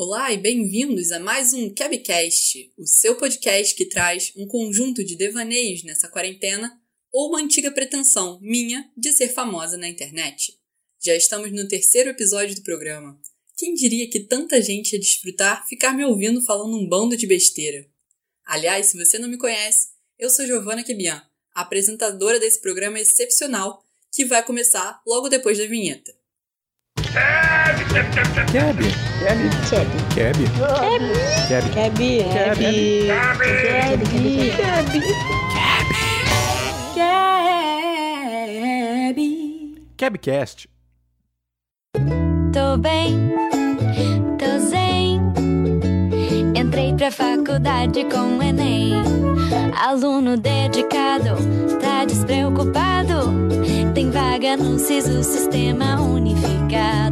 Olá 0.00 0.32
e 0.32 0.38
bem-vindos 0.38 1.10
a 1.10 1.18
mais 1.18 1.52
um 1.52 1.74
Cabcast, 1.74 2.72
o 2.78 2.86
seu 2.86 3.16
podcast 3.16 3.74
que 3.74 3.84
traz 3.84 4.32
um 4.36 4.46
conjunto 4.46 5.02
de 5.02 5.16
devaneios 5.16 5.82
nessa 5.82 6.06
quarentena 6.06 6.80
ou 7.12 7.30
uma 7.30 7.40
antiga 7.40 7.68
pretensão 7.72 8.38
minha 8.40 8.88
de 8.96 9.12
ser 9.12 9.30
famosa 9.30 9.76
na 9.76 9.88
internet. 9.88 10.56
Já 11.02 11.16
estamos 11.16 11.50
no 11.50 11.66
terceiro 11.66 12.10
episódio 12.10 12.54
do 12.54 12.62
programa. 12.62 13.20
Quem 13.56 13.74
diria 13.74 14.08
que 14.08 14.20
tanta 14.20 14.62
gente 14.62 14.92
ia 14.92 15.00
desfrutar 15.00 15.66
ficar 15.66 15.92
me 15.92 16.04
ouvindo 16.04 16.40
falando 16.42 16.76
um 16.76 16.88
bando 16.88 17.16
de 17.16 17.26
besteira? 17.26 17.84
Aliás, 18.44 18.86
se 18.86 18.96
você 18.96 19.18
não 19.18 19.28
me 19.28 19.36
conhece, 19.36 19.88
eu 20.16 20.30
sou 20.30 20.46
Giovana 20.46 20.84
Kebian, 20.84 21.20
apresentadora 21.52 22.38
desse 22.38 22.60
programa 22.60 23.00
excepcional 23.00 23.84
que 24.14 24.24
vai 24.24 24.44
começar 24.44 25.02
logo 25.04 25.28
depois 25.28 25.58
da 25.58 25.66
vinheta. 25.66 26.16
Keb. 28.52 28.78
Keb. 29.18 29.38
Keb. 30.14 30.36
Keb. 31.48 31.66
Keb. 31.74 31.98
Keb. 31.98 32.58
Keb. 32.58 34.00
Keb. 34.38 34.88
Keb. 36.94 37.58
Kebcast. 39.96 40.68
Tô 42.52 42.76
bem, 42.78 43.32
tô 44.38 44.58
zen. 44.60 45.20
Entrei 46.54 46.94
pra 46.94 47.10
faculdade 47.10 48.04
com 48.04 48.38
o 48.38 48.42
Enem. 48.42 48.94
Aluno 49.76 50.36
dedicado, 50.36 51.36
tá 51.80 52.04
despreocupado. 52.04 53.32
Tem 53.94 54.10
vaga 54.10 54.56
no 54.56 54.78
SISU, 54.78 55.22
sistema 55.24 56.00
unificado. 56.00 56.67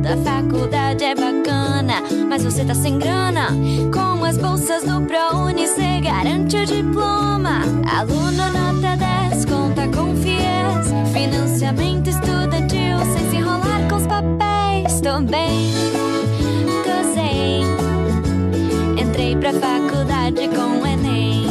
A 0.06 0.16
faculdade 0.18 1.02
é 1.02 1.16
bacana, 1.16 2.00
mas 2.28 2.44
você 2.44 2.64
tá 2.64 2.76
sem 2.76 2.96
grana. 2.96 3.48
Com 3.92 4.24
as 4.24 4.38
bolsas 4.38 4.84
do 4.84 5.04
ProUni, 5.04 5.66
cê 5.66 6.00
garante 6.00 6.56
o 6.56 6.64
diploma. 6.64 7.62
Aluno 7.90 8.30
nota 8.52 8.96
10, 8.96 9.44
conta 9.46 9.88
com 9.88 10.14
FIES. 10.14 11.12
Financiamento 11.12 12.08
estudantil, 12.08 12.98
sem 13.12 13.30
se 13.30 13.36
enrolar 13.36 13.88
com 13.88 13.96
os 13.96 14.06
papéis. 14.06 15.00
Tô 15.00 15.20
bem, 15.22 15.72
tô 16.84 17.12
zen. 17.12 17.64
Entrei 19.02 19.34
pra 19.34 19.52
faculdade 19.54 20.48
com 20.50 20.82
o 20.82 20.86
Enem. 20.86 21.46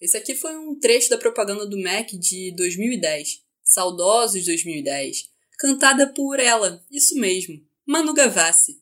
Esse 0.00 0.16
aqui 0.16 0.34
foi 0.34 0.56
um 0.56 0.76
trecho 0.80 1.08
da 1.08 1.16
propaganda 1.16 1.64
do 1.64 1.80
Mac 1.80 2.08
de 2.08 2.52
2010, 2.56 3.42
saudosos 3.62 4.44
2010, 4.44 5.29
cantada 5.60 6.06
por 6.06 6.40
ela, 6.40 6.82
isso 6.90 7.14
mesmo, 7.16 7.62
Manu 7.86 8.14
Gavassi. 8.14 8.80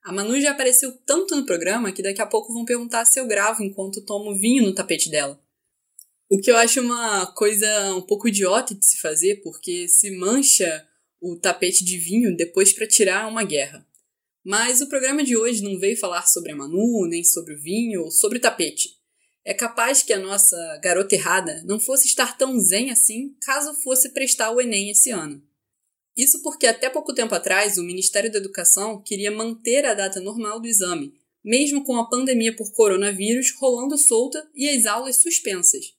A 0.00 0.12
Manu 0.12 0.40
já 0.40 0.52
apareceu 0.52 0.96
tanto 1.04 1.34
no 1.34 1.44
programa 1.44 1.90
que 1.90 2.04
daqui 2.04 2.22
a 2.22 2.26
pouco 2.26 2.54
vão 2.54 2.64
perguntar 2.64 3.04
se 3.04 3.18
eu 3.18 3.26
gravo 3.26 3.64
enquanto 3.64 4.04
tomo 4.04 4.38
vinho 4.38 4.62
no 4.62 4.72
tapete 4.72 5.10
dela. 5.10 5.42
O 6.30 6.38
que 6.38 6.48
eu 6.48 6.56
acho 6.56 6.80
uma 6.80 7.26
coisa 7.34 7.94
um 7.96 8.00
pouco 8.00 8.28
idiota 8.28 8.76
de 8.76 8.86
se 8.86 9.00
fazer, 9.00 9.42
porque 9.42 9.88
se 9.88 10.16
mancha 10.16 10.86
o 11.20 11.36
tapete 11.36 11.84
de 11.84 11.98
vinho 11.98 12.36
depois 12.36 12.72
para 12.72 12.86
tirar 12.86 13.26
uma 13.28 13.42
guerra. 13.42 13.84
Mas 14.44 14.80
o 14.80 14.88
programa 14.88 15.24
de 15.24 15.36
hoje 15.36 15.64
não 15.64 15.80
veio 15.80 15.98
falar 15.98 16.28
sobre 16.28 16.52
a 16.52 16.56
Manu, 16.56 17.08
nem 17.08 17.24
sobre 17.24 17.54
o 17.54 17.60
vinho 17.60 18.04
ou 18.04 18.10
sobre 18.12 18.38
o 18.38 18.40
tapete. 18.40 18.90
É 19.44 19.52
capaz 19.52 20.04
que 20.04 20.12
a 20.12 20.18
nossa 20.18 20.56
garota 20.80 21.16
errada 21.16 21.60
não 21.66 21.80
fosse 21.80 22.06
estar 22.06 22.38
tão 22.38 22.58
zen 22.60 22.90
assim 22.92 23.34
caso 23.42 23.74
fosse 23.82 24.10
prestar 24.10 24.52
o 24.52 24.60
Enem 24.60 24.90
esse 24.90 25.10
ano. 25.10 25.49
Isso 26.20 26.42
porque 26.42 26.66
até 26.66 26.90
pouco 26.90 27.14
tempo 27.14 27.34
atrás 27.34 27.78
o 27.78 27.82
Ministério 27.82 28.30
da 28.30 28.36
Educação 28.36 29.02
queria 29.02 29.30
manter 29.30 29.86
a 29.86 29.94
data 29.94 30.20
normal 30.20 30.60
do 30.60 30.68
exame, 30.68 31.14
mesmo 31.42 31.82
com 31.82 31.96
a 31.96 32.10
pandemia 32.10 32.54
por 32.54 32.70
coronavírus 32.72 33.54
rolando 33.58 33.96
solta 33.96 34.46
e 34.54 34.68
as 34.68 34.84
aulas 34.84 35.16
suspensas. 35.16 35.94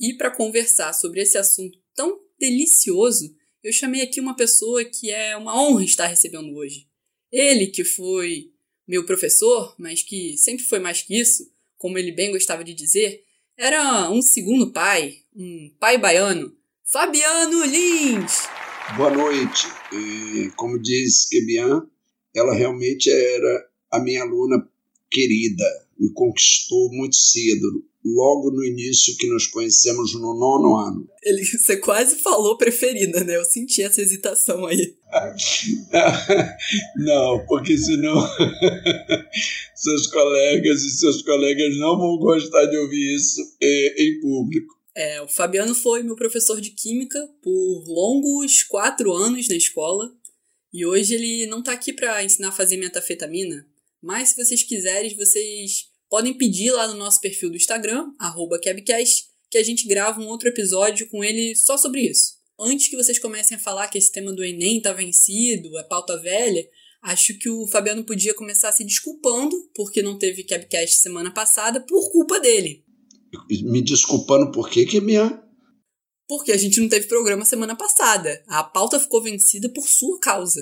E 0.00 0.14
para 0.14 0.34
conversar 0.34 0.94
sobre 0.94 1.20
esse 1.20 1.36
assunto 1.36 1.78
tão 1.94 2.18
delicioso, 2.38 3.30
eu 3.62 3.70
chamei 3.70 4.00
aqui 4.00 4.20
uma 4.20 4.34
pessoa 4.34 4.82
que 4.86 5.10
é 5.10 5.36
uma 5.36 5.54
honra 5.60 5.84
estar 5.84 6.06
recebendo 6.06 6.56
hoje. 6.56 6.86
Ele 7.30 7.66
que 7.66 7.84
foi 7.84 8.50
meu 8.86 9.04
professor, 9.04 9.74
mas 9.78 10.02
que 10.02 10.34
sempre 10.38 10.64
foi 10.64 10.78
mais 10.78 11.02
que 11.02 11.14
isso, 11.14 11.44
como 11.76 11.98
ele 11.98 12.10
bem 12.10 12.30
gostava 12.30 12.64
de 12.64 12.72
dizer, 12.72 13.22
era 13.54 14.08
um 14.10 14.22
segundo 14.22 14.72
pai, 14.72 15.18
um 15.36 15.76
pai 15.78 15.98
baiano, 15.98 16.56
Fabiano 16.90 17.66
Lins. 17.66 18.48
Boa 18.96 19.10
noite. 19.10 19.66
E, 19.92 20.50
como 20.56 20.80
diz 20.80 21.26
Kebian, 21.28 21.86
ela 22.34 22.54
realmente 22.54 23.10
era 23.10 23.66
a 23.92 24.00
minha 24.00 24.22
aluna 24.22 24.66
querida, 25.10 25.64
me 25.98 26.12
conquistou 26.12 26.90
muito 26.92 27.16
cedo, 27.16 27.84
logo 28.04 28.50
no 28.50 28.64
início 28.64 29.16
que 29.18 29.28
nos 29.28 29.46
conhecemos 29.46 30.14
no 30.14 30.34
nono 30.38 30.76
ano. 30.76 31.08
Ele, 31.22 31.44
você 31.44 31.76
quase 31.76 32.16
falou 32.16 32.56
preferida, 32.56 33.22
né? 33.24 33.36
Eu 33.36 33.44
senti 33.44 33.82
essa 33.82 34.00
hesitação 34.00 34.66
aí. 34.66 34.96
não, 36.96 37.44
porque 37.46 37.76
senão 37.76 38.16
seus 39.74 40.06
colegas 40.06 40.82
e 40.82 40.90
seus 40.90 41.22
colegas 41.22 41.76
não 41.78 41.98
vão 41.98 42.18
gostar 42.18 42.66
de 42.66 42.76
ouvir 42.78 43.16
isso 43.16 43.40
eh, 43.60 43.94
em 44.02 44.20
público. 44.20 44.77
É, 44.98 45.22
o 45.22 45.28
Fabiano 45.28 45.76
foi 45.76 46.02
meu 46.02 46.16
professor 46.16 46.60
de 46.60 46.70
química 46.70 47.24
por 47.40 47.84
longos 47.86 48.64
quatro 48.64 49.12
anos 49.12 49.46
na 49.46 49.54
escola. 49.54 50.12
E 50.72 50.84
hoje 50.84 51.14
ele 51.14 51.46
não 51.46 51.60
está 51.60 51.70
aqui 51.70 51.92
para 51.92 52.24
ensinar 52.24 52.48
a 52.48 52.52
fazer 52.52 52.76
metafetamina, 52.78 53.64
mas 54.02 54.30
se 54.30 54.36
vocês 54.44 54.64
quiserem, 54.64 55.14
vocês 55.14 55.88
podem 56.10 56.34
pedir 56.34 56.72
lá 56.72 56.88
no 56.88 56.94
nosso 56.94 57.20
perfil 57.20 57.48
do 57.48 57.56
Instagram, 57.56 58.10
@kebcast, 58.60 59.28
que 59.48 59.56
a 59.56 59.62
gente 59.62 59.86
grava 59.86 60.20
um 60.20 60.26
outro 60.26 60.48
episódio 60.48 61.08
com 61.08 61.22
ele 61.22 61.54
só 61.54 61.78
sobre 61.78 62.00
isso. 62.00 62.32
Antes 62.58 62.88
que 62.88 62.96
vocês 62.96 63.20
comecem 63.20 63.56
a 63.56 63.60
falar 63.60 63.86
que 63.86 63.98
esse 63.98 64.10
tema 64.10 64.32
do 64.32 64.44
Enem 64.44 64.82
tá 64.82 64.92
vencido, 64.92 65.78
é 65.78 65.84
pauta 65.84 66.16
velha, 66.20 66.68
acho 67.02 67.38
que 67.38 67.48
o 67.48 67.68
Fabiano 67.68 68.02
podia 68.02 68.34
começar 68.34 68.72
se 68.72 68.82
desculpando 68.82 69.56
porque 69.76 70.02
não 70.02 70.18
teve 70.18 70.42
Kebcast 70.42 70.96
semana 70.96 71.32
passada 71.32 71.80
por 71.80 72.10
culpa 72.10 72.40
dele. 72.40 72.87
Me 73.62 73.82
desculpando 73.82 74.50
por 74.50 74.68
quê, 74.68 74.86
que 74.86 75.00
minha 75.00 75.42
Porque 76.26 76.52
a 76.52 76.56
gente 76.56 76.80
não 76.80 76.88
teve 76.88 77.06
programa 77.06 77.44
semana 77.44 77.76
passada. 77.76 78.42
A 78.46 78.62
pauta 78.62 78.98
ficou 78.98 79.22
vencida 79.22 79.68
por 79.68 79.86
sua 79.86 80.18
causa. 80.20 80.60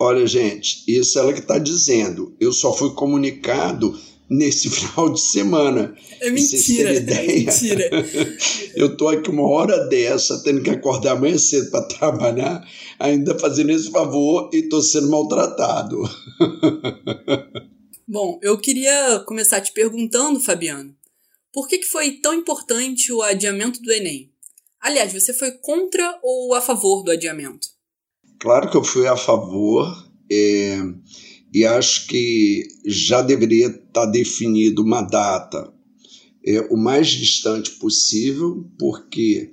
Olha, 0.00 0.26
gente, 0.26 0.84
isso 0.86 1.18
é 1.18 1.22
ela 1.22 1.32
que 1.32 1.40
está 1.40 1.58
dizendo. 1.58 2.36
Eu 2.40 2.52
só 2.52 2.72
fui 2.72 2.94
comunicado 2.94 3.98
nesse 4.30 4.68
final 4.70 5.12
de 5.12 5.20
semana. 5.20 5.96
É 6.20 6.30
mentira, 6.30 6.90
é 6.94 7.26
mentira. 7.26 7.90
Eu 8.76 8.96
tô 8.96 9.08
aqui 9.08 9.30
uma 9.30 9.48
hora 9.48 9.88
dessa, 9.88 10.42
tendo 10.42 10.62
que 10.62 10.70
acordar 10.70 11.12
amanhã 11.12 11.36
cedo 11.36 11.70
para 11.70 11.88
trabalhar, 11.88 12.64
ainda 12.98 13.36
fazendo 13.38 13.70
esse 13.70 13.90
favor 13.90 14.50
e 14.52 14.68
tô 14.68 14.80
sendo 14.80 15.10
maltratado. 15.10 15.98
Bom, 18.06 18.38
eu 18.42 18.56
queria 18.56 19.22
começar 19.26 19.60
te 19.60 19.70
perguntando, 19.72 20.40
Fabiano, 20.40 20.94
por 21.58 21.66
que, 21.66 21.78
que 21.78 21.88
foi 21.88 22.12
tão 22.12 22.32
importante 22.34 23.12
o 23.12 23.20
adiamento 23.20 23.82
do 23.82 23.90
Enem? 23.90 24.30
Aliás, 24.80 25.12
você 25.12 25.34
foi 25.34 25.50
contra 25.50 26.16
ou 26.22 26.54
a 26.54 26.60
favor 26.60 27.02
do 27.02 27.10
adiamento? 27.10 27.66
Claro 28.38 28.70
que 28.70 28.76
eu 28.76 28.84
fui 28.84 29.08
a 29.08 29.16
favor. 29.16 30.08
É 30.30 30.78
e 31.52 31.64
acho 31.64 32.06
que 32.06 32.68
já 32.86 33.22
deveria 33.22 33.66
estar 33.68 34.06
definido 34.06 34.82
uma 34.82 35.02
data 35.02 35.72
é, 36.44 36.60
o 36.70 36.76
mais 36.76 37.08
distante 37.08 37.72
possível, 37.72 38.70
porque, 38.78 39.50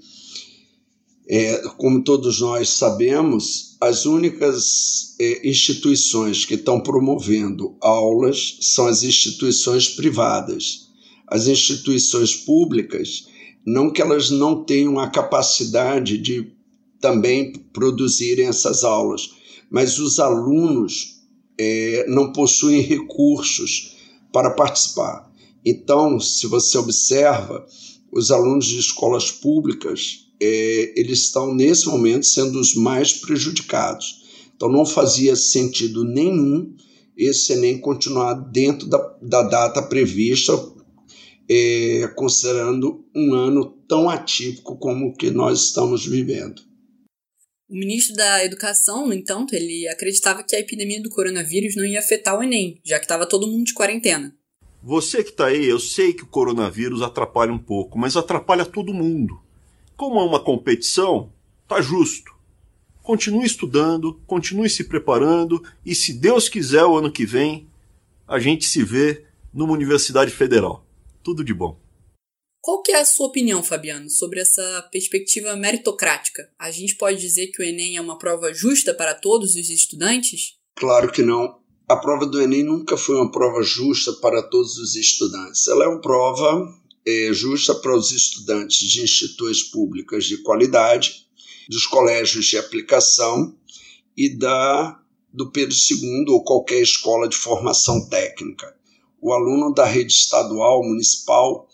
é, 1.27 1.57
como 1.77 2.03
todos 2.03 2.41
nós 2.41 2.69
sabemos, 2.69 3.75
as 3.81 4.05
únicas 4.05 5.15
é, 5.19 5.49
instituições 5.49 6.45
que 6.45 6.53
estão 6.53 6.79
promovendo 6.79 7.75
aulas 7.81 8.57
são 8.61 8.87
as 8.87 9.01
instituições 9.01 9.89
privadas. 9.89 10.84
As 11.27 11.47
instituições 11.47 12.35
públicas, 12.35 13.27
não 13.65 13.91
que 13.91 14.01
elas 14.01 14.29
não 14.29 14.63
tenham 14.63 14.99
a 14.99 15.09
capacidade 15.09 16.17
de 16.17 16.51
também 16.99 17.53
produzirem 17.73 18.47
essas 18.47 18.83
aulas, 18.83 19.31
mas 19.69 19.99
os 19.99 20.19
alunos 20.19 21.21
é, 21.57 22.05
não 22.07 22.31
possuem 22.31 22.81
recursos 22.81 23.95
para 24.31 24.51
participar. 24.51 25.31
Então, 25.65 26.19
se 26.19 26.45
você 26.47 26.77
observa, 26.77 27.65
os 28.11 28.31
alunos 28.31 28.67
de 28.67 28.79
escolas 28.79 29.31
públicas, 29.31 30.27
é, 30.39 30.93
eles 30.95 31.21
estão 31.21 31.53
nesse 31.53 31.87
momento 31.87 32.25
sendo 32.25 32.59
os 32.59 32.75
mais 32.75 33.13
prejudicados. 33.13 34.23
Então, 34.55 34.69
não 34.69 34.85
fazia 34.85 35.35
sentido 35.35 36.03
nenhum 36.03 36.73
esse 37.17 37.53
Enem 37.53 37.77
continuar 37.77 38.33
dentro 38.33 38.87
da, 38.87 38.97
da 39.21 39.41
data 39.43 39.81
prevista, 39.81 40.53
é, 41.49 42.07
considerando 42.15 43.05
um 43.15 43.33
ano 43.33 43.65
tão 43.87 44.09
atípico 44.09 44.77
como 44.77 45.07
o 45.07 45.13
que 45.13 45.29
nós 45.29 45.65
estamos 45.65 46.05
vivendo. 46.05 46.61
O 47.67 47.75
ministro 47.75 48.15
da 48.15 48.45
Educação, 48.45 49.07
no 49.07 49.13
entanto, 49.13 49.55
ele 49.55 49.87
acreditava 49.87 50.43
que 50.43 50.55
a 50.55 50.59
epidemia 50.59 51.01
do 51.01 51.09
coronavírus 51.09 51.75
não 51.75 51.83
ia 51.83 51.99
afetar 51.99 52.37
o 52.37 52.43
Enem, 52.43 52.79
já 52.85 52.99
que 52.99 53.05
estava 53.05 53.25
todo 53.25 53.47
mundo 53.47 53.65
de 53.65 53.73
quarentena. 53.73 54.35
Você 54.83 55.23
que 55.23 55.31
está 55.31 55.47
aí, 55.47 55.65
eu 55.65 55.79
sei 55.79 56.13
que 56.13 56.21
o 56.21 56.27
coronavírus 56.27 57.01
atrapalha 57.01 57.51
um 57.51 57.57
pouco, 57.57 57.97
mas 57.97 58.15
atrapalha 58.15 58.63
todo 58.63 58.93
mundo. 58.93 59.41
Como 59.97 60.19
é 60.19 60.23
uma 60.23 60.39
competição, 60.39 61.33
tá 61.67 61.81
justo. 61.81 62.31
Continue 63.01 63.47
estudando, 63.47 64.21
continue 64.27 64.69
se 64.69 64.83
preparando 64.83 65.63
e, 65.83 65.95
se 65.95 66.13
Deus 66.13 66.47
quiser, 66.47 66.83
o 66.85 66.95
ano 66.95 67.11
que 67.11 67.25
vem, 67.25 67.67
a 68.27 68.37
gente 68.37 68.65
se 68.65 68.83
vê 68.83 69.25
numa 69.51 69.73
universidade 69.73 70.29
federal. 70.29 70.84
Tudo 71.25 71.43
de 71.43 71.55
bom. 71.55 71.83
Qual 72.61 72.83
que 72.83 72.91
é 72.91 72.99
a 72.99 73.05
sua 73.05 73.25
opinião, 73.25 73.63
Fabiano, 73.63 74.09
sobre 74.11 74.39
essa 74.39 74.87
perspectiva 74.91 75.55
meritocrática? 75.55 76.47
A 76.57 76.69
gente 76.69 76.95
pode 76.95 77.19
dizer 77.19 77.47
que 77.47 77.63
o 77.63 77.65
Enem 77.65 77.97
é 77.97 78.01
uma 78.01 78.19
prova 78.19 78.53
justa 78.53 78.93
para 78.93 79.15
todos 79.15 79.55
os 79.55 79.69
estudantes? 79.69 80.53
Claro 80.75 81.11
que 81.11 81.23
não. 81.23 81.59
A 81.89 81.95
prova 81.95 82.27
do 82.27 82.39
Enem 82.39 82.63
nunca 82.63 82.95
foi 82.95 83.15
uma 83.15 83.31
prova 83.31 83.63
justa 83.63 84.13
para 84.13 84.43
todos 84.43 84.77
os 84.77 84.95
estudantes. 84.95 85.67
Ela 85.67 85.85
é 85.85 85.87
uma 85.87 86.01
prova 86.01 86.71
é, 87.03 87.33
justa 87.33 87.73
para 87.73 87.95
os 87.95 88.11
estudantes 88.11 88.77
de 88.77 89.01
instituições 89.01 89.63
públicas 89.63 90.25
de 90.25 90.37
qualidade, 90.43 91.25
dos 91.67 91.87
colégios 91.87 92.45
de 92.45 92.57
aplicação 92.57 93.57
e 94.15 94.29
da 94.29 95.01
do 95.33 95.51
Pedro 95.51 95.75
II 95.75 96.25
ou 96.29 96.43
qualquer 96.43 96.81
escola 96.81 97.27
de 97.27 97.35
formação 97.35 98.07
técnica. 98.07 98.75
O 99.21 99.33
aluno 99.33 99.73
da 99.73 99.85
rede 99.85 100.13
estadual, 100.13 100.83
municipal, 100.83 101.67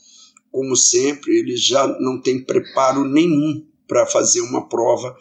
como 0.52 0.76
sempre, 0.76 1.40
ele 1.40 1.56
já 1.56 1.88
não 2.00 2.22
tem 2.22 2.44
preparo 2.44 3.06
nenhum 3.06 3.66
para 3.88 4.06
fazer 4.06 4.42
uma 4.42 4.68
prova 4.68 5.16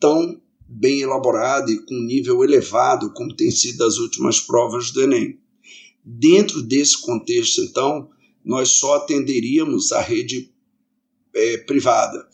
tão 0.00 0.40
bem 0.68 1.00
elaborada 1.00 1.70
e 1.70 1.78
com 1.84 1.94
nível 1.94 2.42
elevado 2.42 3.12
como 3.12 3.34
tem 3.34 3.50
sido 3.50 3.84
as 3.84 3.98
últimas 3.98 4.40
provas 4.40 4.90
do 4.90 5.02
Enem. 5.02 5.38
Dentro 6.04 6.62
desse 6.62 7.00
contexto, 7.00 7.62
então, 7.62 8.10
nós 8.44 8.70
só 8.70 8.96
atenderíamos 8.96 9.92
a 9.92 10.00
rede 10.00 10.52
é, 11.34 11.58
privada. 11.58 12.28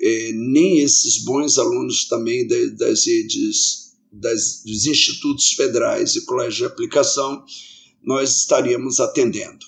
É, 0.00 0.32
nem 0.32 0.80
esses 0.80 1.24
bons 1.24 1.58
alunos 1.58 2.06
também 2.06 2.46
das 2.46 3.06
redes, 3.06 3.96
das, 4.12 4.62
dos 4.64 4.86
institutos 4.86 5.52
federais 5.52 6.14
e 6.16 6.24
colégios 6.24 6.56
de 6.56 6.64
aplicação, 6.64 7.44
nós 8.02 8.38
estaríamos 8.38 9.00
atendendo. 9.00 9.66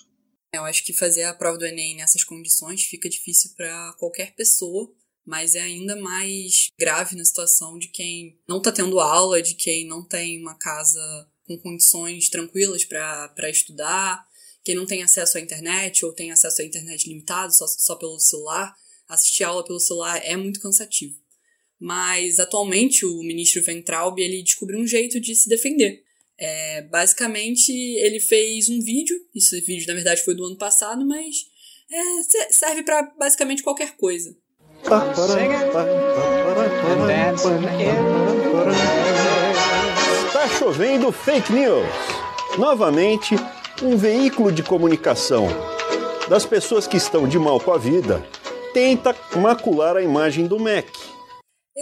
Eu 0.52 0.64
acho 0.64 0.84
que 0.84 0.92
fazer 0.92 1.24
a 1.24 1.34
prova 1.34 1.58
do 1.58 1.66
Enem 1.66 1.96
nessas 1.96 2.24
condições 2.24 2.82
fica 2.82 3.08
difícil 3.08 3.52
para 3.56 3.94
qualquer 3.98 4.34
pessoa, 4.34 4.92
mas 5.24 5.54
é 5.54 5.60
ainda 5.60 5.94
mais 5.94 6.68
grave 6.78 7.14
na 7.14 7.24
situação 7.24 7.78
de 7.78 7.88
quem 7.88 8.36
não 8.48 8.58
está 8.58 8.72
tendo 8.72 8.98
aula, 8.98 9.40
de 9.40 9.54
quem 9.54 9.86
não 9.86 10.04
tem 10.04 10.40
uma 10.40 10.58
casa 10.58 11.00
com 11.44 11.56
condições 11.58 12.28
tranquilas 12.28 12.84
para 12.84 13.48
estudar, 13.48 14.26
quem 14.64 14.74
não 14.74 14.86
tem 14.86 15.02
acesso 15.02 15.38
à 15.38 15.40
internet 15.40 16.04
ou 16.04 16.12
tem 16.12 16.32
acesso 16.32 16.62
à 16.62 16.64
internet 16.64 17.08
limitado 17.08 17.54
só, 17.54 17.66
só 17.66 17.94
pelo 17.94 18.18
celular. 18.18 18.74
Assistir 19.08 19.44
aula 19.44 19.64
pelo 19.64 19.80
celular 19.80 20.20
é 20.24 20.36
muito 20.36 20.60
cansativo. 20.60 21.18
Mas 21.78 22.38
atualmente 22.38 23.06
o 23.06 23.22
ministro 23.22 23.62
Ventralb 23.62 24.18
ele 24.18 24.42
descobriu 24.42 24.78
um 24.78 24.86
jeito 24.86 25.20
de 25.20 25.34
se 25.34 25.48
defender. 25.48 26.04
É, 26.40 26.82
basicamente, 26.82 27.70
ele 27.70 28.18
fez 28.18 28.70
um 28.70 28.80
vídeo, 28.80 29.14
esse 29.34 29.60
vídeo 29.60 29.86
na 29.86 29.94
verdade 29.94 30.24
foi 30.24 30.34
do 30.34 30.46
ano 30.46 30.56
passado, 30.56 31.06
mas 31.06 31.36
é, 31.92 32.50
serve 32.50 32.82
para 32.82 33.02
basicamente 33.18 33.62
qualquer 33.62 33.94
coisa. 33.96 34.34
Está 40.26 40.48
chovendo 40.58 41.12
fake 41.12 41.52
news. 41.52 41.86
Novamente, 42.56 43.34
um 43.82 43.98
veículo 43.98 44.50
de 44.50 44.62
comunicação 44.62 45.46
das 46.28 46.46
pessoas 46.46 46.86
que 46.86 46.96
estão 46.96 47.28
de 47.28 47.38
mal 47.38 47.60
com 47.60 47.72
a 47.72 47.78
vida 47.78 48.26
tenta 48.72 49.14
macular 49.36 49.96
a 49.96 50.02
imagem 50.02 50.46
do 50.46 50.58
MEC 50.58 50.90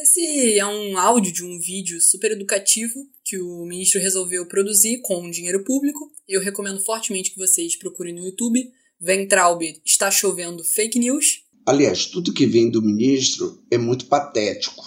esse 0.03 0.59
é 0.59 0.67
um 0.67 0.97
áudio 0.97 1.33
de 1.33 1.45
um 1.45 1.59
vídeo 1.59 2.01
super 2.01 2.31
educativo 2.31 3.07
que 3.25 3.39
o 3.39 3.65
ministro 3.65 4.01
resolveu 4.01 4.47
produzir 4.47 5.01
com 5.03 5.31
dinheiro 5.31 5.65
público. 5.65 6.11
Eu 6.29 6.41
recomendo 6.41 6.81
fortemente 6.81 7.31
que 7.33 7.39
vocês 7.39 7.77
procurem 7.77 8.15
no 8.15 8.25
YouTube. 8.25 8.71
Ventraub 9.01 9.63
está 9.85 10.11
chovendo 10.11 10.65
fake 10.65 10.99
news. 10.99 11.43
Aliás, 11.67 12.07
tudo 12.07 12.33
que 12.33 12.47
vem 12.47 12.71
do 12.71 12.81
ministro 12.81 13.63
é 13.71 13.77
muito 13.77 14.07
patético. 14.07 14.87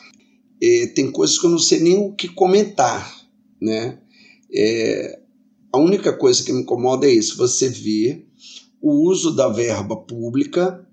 É, 0.61 0.87
tem 0.87 1.11
coisas 1.11 1.37
que 1.37 1.45
eu 1.45 1.51
não 1.51 1.59
sei 1.59 1.79
nem 1.79 1.97
o 1.97 2.13
que 2.13 2.27
comentar, 2.27 3.27
né? 3.61 3.99
É, 4.53 5.19
a 5.71 5.79
única 5.79 6.13
coisa 6.13 6.43
que 6.43 6.51
me 6.51 6.61
incomoda 6.61 7.07
é 7.07 7.13
isso: 7.13 7.37
você 7.37 7.69
vê 7.69 8.25
o 8.81 9.07
uso 9.07 9.35
da 9.35 9.47
verba 9.49 9.95
pública 9.95 10.87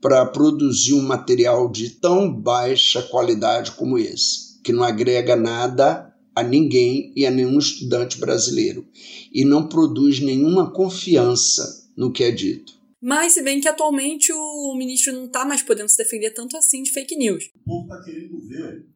para 0.00 0.24
produzir 0.26 0.94
um 0.94 1.02
material 1.02 1.70
de 1.70 1.90
tão 1.90 2.32
baixa 2.32 3.02
qualidade 3.02 3.72
como 3.72 3.98
esse, 3.98 4.60
que 4.62 4.72
não 4.72 4.82
agrega 4.82 5.36
nada 5.36 6.10
a 6.34 6.42
ninguém 6.42 7.12
e 7.14 7.26
a 7.26 7.30
nenhum 7.30 7.58
estudante 7.58 8.18
brasileiro 8.18 8.88
e 9.32 9.44
não 9.44 9.68
produz 9.68 10.20
nenhuma 10.20 10.72
confiança 10.72 11.90
no 11.96 12.12
que 12.12 12.24
é 12.24 12.30
dito. 12.30 12.80
Mas 13.02 13.32
se 13.32 13.42
bem 13.42 13.60
que 13.60 13.68
atualmente 13.68 14.32
o 14.32 14.74
ministro 14.76 15.12
não 15.12 15.24
está 15.24 15.44
mais 15.44 15.62
podendo 15.62 15.88
se 15.88 15.96
defender 15.96 16.30
tanto 16.32 16.56
assim 16.56 16.82
de 16.82 16.90
fake 16.90 17.16
news. 17.16 17.50
O 17.54 17.64
povo 17.64 17.82
está 17.84 18.04
querendo 18.04 18.46
ver 18.46 18.86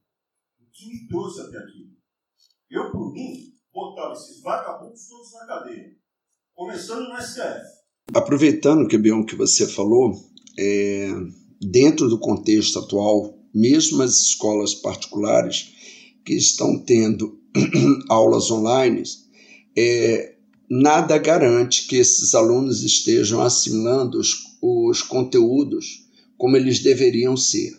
o 0.60 0.70
que 0.72 0.88
me 0.88 1.08
trouxe 1.08 1.40
até 1.40 1.58
aqui. 1.58 1.90
Eu, 2.70 2.90
por 2.90 3.12
mim, 3.12 3.52
botava 3.72 4.12
esses 4.12 4.42
vagabundos 4.42 5.06
todos 5.08 5.32
na 5.32 5.46
cadeia, 5.46 5.96
começando 6.54 7.08
no 7.08 7.20
STF. 7.20 7.62
Aproveitando 8.14 8.86
que 8.86 8.98
bem 8.98 9.24
que 9.24 9.34
você 9.34 9.66
falou, 9.66 10.12
é, 10.58 11.10
dentro 11.60 12.08
do 12.08 12.18
contexto 12.18 12.78
atual, 12.78 13.38
mesmo 13.54 14.02
as 14.02 14.20
escolas 14.20 14.74
particulares 14.74 15.72
que 16.24 16.34
estão 16.34 16.78
tendo 16.78 17.38
aulas 18.08 18.50
online, 18.50 19.02
é, 19.76 20.34
nada 20.68 21.18
garante 21.18 21.86
que 21.86 21.96
esses 21.96 22.34
alunos 22.34 22.82
estejam 22.82 23.40
assimilando 23.40 24.18
os, 24.18 24.34
os 24.60 25.02
conteúdos 25.02 26.04
como 26.36 26.56
eles 26.56 26.80
deveriam 26.80 27.36
ser. 27.36 27.78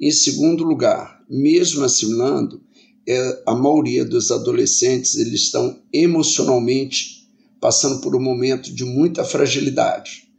Em 0.00 0.10
segundo 0.10 0.64
lugar, 0.64 1.22
mesmo 1.28 1.84
assimilando, 1.84 2.62
é, 3.06 3.42
a 3.46 3.54
maioria 3.54 4.04
dos 4.04 4.30
adolescentes 4.30 5.16
eles 5.16 5.42
estão 5.42 5.82
emocionalmente 5.92 7.28
passando 7.60 8.00
por 8.00 8.16
um 8.16 8.22
momento 8.22 8.72
de 8.72 8.84
muita 8.84 9.24
fragilidade. 9.24 10.29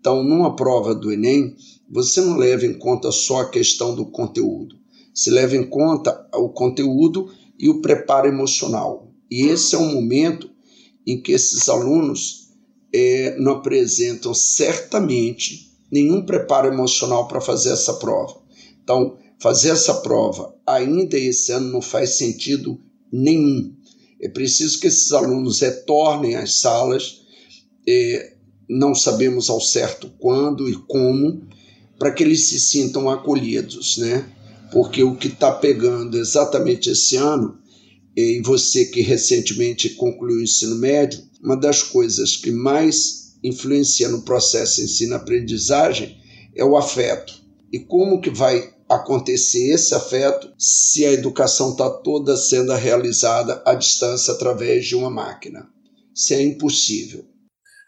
Então, 0.00 0.24
numa 0.24 0.56
prova 0.56 0.94
do 0.94 1.12
Enem, 1.12 1.54
você 1.88 2.20
não 2.20 2.36
leva 2.36 2.64
em 2.64 2.72
conta 2.72 3.12
só 3.12 3.42
a 3.42 3.50
questão 3.50 3.94
do 3.94 4.06
conteúdo, 4.06 4.76
se 5.12 5.30
leva 5.30 5.56
em 5.56 5.68
conta 5.68 6.26
o 6.34 6.48
conteúdo 6.48 7.30
e 7.58 7.68
o 7.68 7.82
preparo 7.82 8.26
emocional. 8.26 9.12
E 9.30 9.42
esse 9.42 9.74
é 9.74 9.78
um 9.78 9.92
momento 9.92 10.50
em 11.06 11.20
que 11.20 11.32
esses 11.32 11.68
alunos 11.68 12.48
é, 12.92 13.36
não 13.38 13.52
apresentam 13.52 14.32
certamente 14.32 15.70
nenhum 15.90 16.24
preparo 16.24 16.68
emocional 16.68 17.28
para 17.28 17.40
fazer 17.40 17.72
essa 17.72 17.94
prova. 17.94 18.40
Então, 18.82 19.18
fazer 19.38 19.70
essa 19.70 19.94
prova 19.94 20.54
ainda 20.66 21.18
esse 21.18 21.52
ano 21.52 21.70
não 21.70 21.82
faz 21.82 22.16
sentido 22.16 22.80
nenhum. 23.12 23.74
É 24.20 24.28
preciso 24.28 24.78
que 24.80 24.86
esses 24.86 25.12
alunos 25.12 25.60
retornem 25.60 26.36
às 26.36 26.60
salas, 26.60 27.22
é, 27.86 28.34
não 28.70 28.94
sabemos 28.94 29.50
ao 29.50 29.60
certo 29.60 30.08
quando 30.20 30.68
e 30.68 30.74
como, 30.86 31.42
para 31.98 32.12
que 32.12 32.22
eles 32.22 32.48
se 32.48 32.60
sintam 32.60 33.10
acolhidos, 33.10 33.98
né? 33.98 34.30
Porque 34.70 35.02
o 35.02 35.16
que 35.16 35.26
está 35.26 35.50
pegando 35.50 36.16
exatamente 36.16 36.88
esse 36.88 37.16
ano, 37.16 37.58
e 38.16 38.40
você 38.44 38.84
que 38.84 39.00
recentemente 39.00 39.90
concluiu 39.90 40.38
o 40.38 40.42
ensino 40.42 40.76
médio, 40.76 41.20
uma 41.42 41.56
das 41.56 41.82
coisas 41.82 42.36
que 42.36 42.52
mais 42.52 43.34
influencia 43.42 44.08
no 44.08 44.22
processo 44.22 44.80
ensino-aprendizagem 44.80 46.16
é 46.54 46.64
o 46.64 46.76
afeto. 46.76 47.34
E 47.72 47.80
como 47.80 48.20
que 48.20 48.30
vai 48.30 48.72
acontecer 48.88 49.72
esse 49.72 49.94
afeto 49.94 50.48
se 50.56 51.04
a 51.04 51.12
educação 51.12 51.72
está 51.72 51.90
toda 51.90 52.36
sendo 52.36 52.72
realizada 52.74 53.62
à 53.66 53.74
distância 53.74 54.32
através 54.32 54.86
de 54.86 54.94
uma 54.94 55.10
máquina? 55.10 55.68
Isso 56.14 56.34
é 56.34 56.42
impossível. 56.42 57.29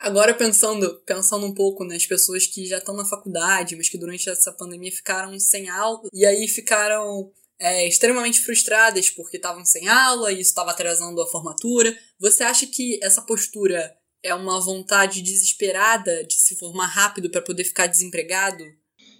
Agora 0.02 0.34
pensando, 0.34 1.00
pensando 1.06 1.46
um 1.46 1.54
pouco 1.54 1.84
nas 1.84 2.04
pessoas 2.04 2.44
que 2.44 2.66
já 2.66 2.78
estão 2.78 2.96
na 2.96 3.04
faculdade, 3.04 3.76
mas 3.76 3.88
que 3.88 3.96
durante 3.96 4.28
essa 4.28 4.50
pandemia 4.50 4.90
ficaram 4.90 5.38
sem 5.38 5.68
aula 5.68 6.08
e 6.12 6.26
aí 6.26 6.48
ficaram 6.48 7.30
é, 7.56 7.86
extremamente 7.86 8.40
frustradas 8.40 9.08
porque 9.10 9.36
estavam 9.36 9.64
sem 9.64 9.86
aula 9.86 10.32
e 10.32 10.40
isso 10.40 10.50
estava 10.50 10.72
atrasando 10.72 11.22
a 11.22 11.30
formatura. 11.30 11.96
Você 12.18 12.42
acha 12.42 12.66
que 12.66 12.98
essa 13.00 13.22
postura 13.22 13.94
é 14.24 14.34
uma 14.34 14.60
vontade 14.60 15.22
desesperada 15.22 16.24
de 16.24 16.34
se 16.34 16.56
formar 16.56 16.86
rápido 16.86 17.30
para 17.30 17.40
poder 17.40 17.62
ficar 17.62 17.86
desempregado? 17.86 18.64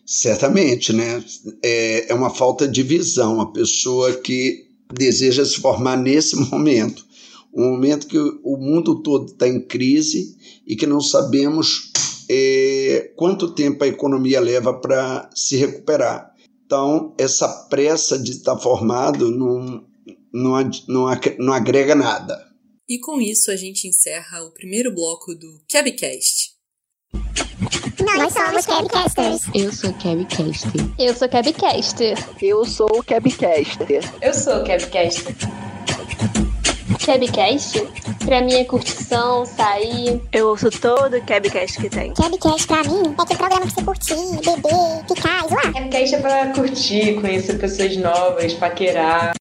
Certamente, 0.04 0.92
né? 0.92 1.24
É, 1.62 2.10
é 2.10 2.14
uma 2.14 2.34
falta 2.34 2.66
de 2.66 2.82
visão. 2.82 3.40
A 3.40 3.52
pessoa 3.52 4.20
que 4.20 4.66
deseja 4.92 5.44
se 5.44 5.60
formar 5.60 5.96
nesse 5.96 6.34
momento, 6.50 7.06
um 7.54 7.70
momento 7.70 8.06
que 8.06 8.18
o 8.18 8.56
mundo 8.56 9.02
todo 9.02 9.32
está 9.32 9.46
em 9.46 9.60
crise 9.60 10.36
e 10.66 10.74
que 10.74 10.86
não 10.86 11.00
sabemos 11.00 11.92
é, 12.28 13.12
quanto 13.16 13.54
tempo 13.54 13.84
a 13.84 13.88
economia 13.88 14.40
leva 14.40 14.72
para 14.72 15.28
se 15.34 15.56
recuperar. 15.56 16.32
Então, 16.64 17.14
essa 17.18 17.46
pressa 17.68 18.18
de 18.18 18.30
estar 18.30 18.56
formado 18.58 19.30
não, 19.30 19.84
não, 20.32 20.70
não, 20.88 21.20
não 21.38 21.52
agrega 21.52 21.94
nada. 21.94 22.52
E 22.88 22.98
com 22.98 23.20
isso 23.20 23.50
a 23.50 23.56
gente 23.56 23.86
encerra 23.86 24.42
o 24.42 24.52
primeiro 24.52 24.94
bloco 24.94 25.34
do 25.34 25.60
Cabcast. 25.70 26.52
Nós 28.00 28.32
somos 28.32 28.66
Cabcasters. 28.66 29.42
Eu 29.54 29.72
sou 29.72 29.92
Cabcaster. 29.92 30.94
Eu 30.98 31.14
sou 31.14 31.28
Cabcaster. 31.28 32.18
Eu 32.40 32.64
sou 32.64 32.98
o 32.98 33.04
Cabcaster. 33.04 34.02
Eu 34.20 34.34
sou 34.34 34.56
o 34.56 34.64
Cabcaster. 34.64 35.61
Cabcast, 37.04 37.80
pra 38.24 38.40
mim 38.42 38.54
é 38.54 38.64
curtição, 38.64 39.44
sair. 39.44 40.22
Eu 40.32 40.46
ouço 40.48 40.70
todo 40.70 41.16
o 41.16 41.26
Cabcast 41.26 41.80
que 41.80 41.90
tem. 41.90 42.14
Cabcast 42.14 42.66
pra 42.68 42.84
mim 42.84 43.14
é 43.18 43.22
aquele 43.22 43.38
programa 43.38 43.66
pra 43.66 43.70
você 43.70 43.84
curtir, 43.84 44.14
beber, 44.44 45.06
ficar, 45.08 45.48
zoar. 45.48 45.72
Cabcast 45.72 46.14
é 46.14 46.20
pra 46.20 46.52
curtir, 46.52 47.20
conhecer 47.20 47.58
pessoas 47.58 47.96
novas, 47.96 48.54
paquerar. 48.54 49.34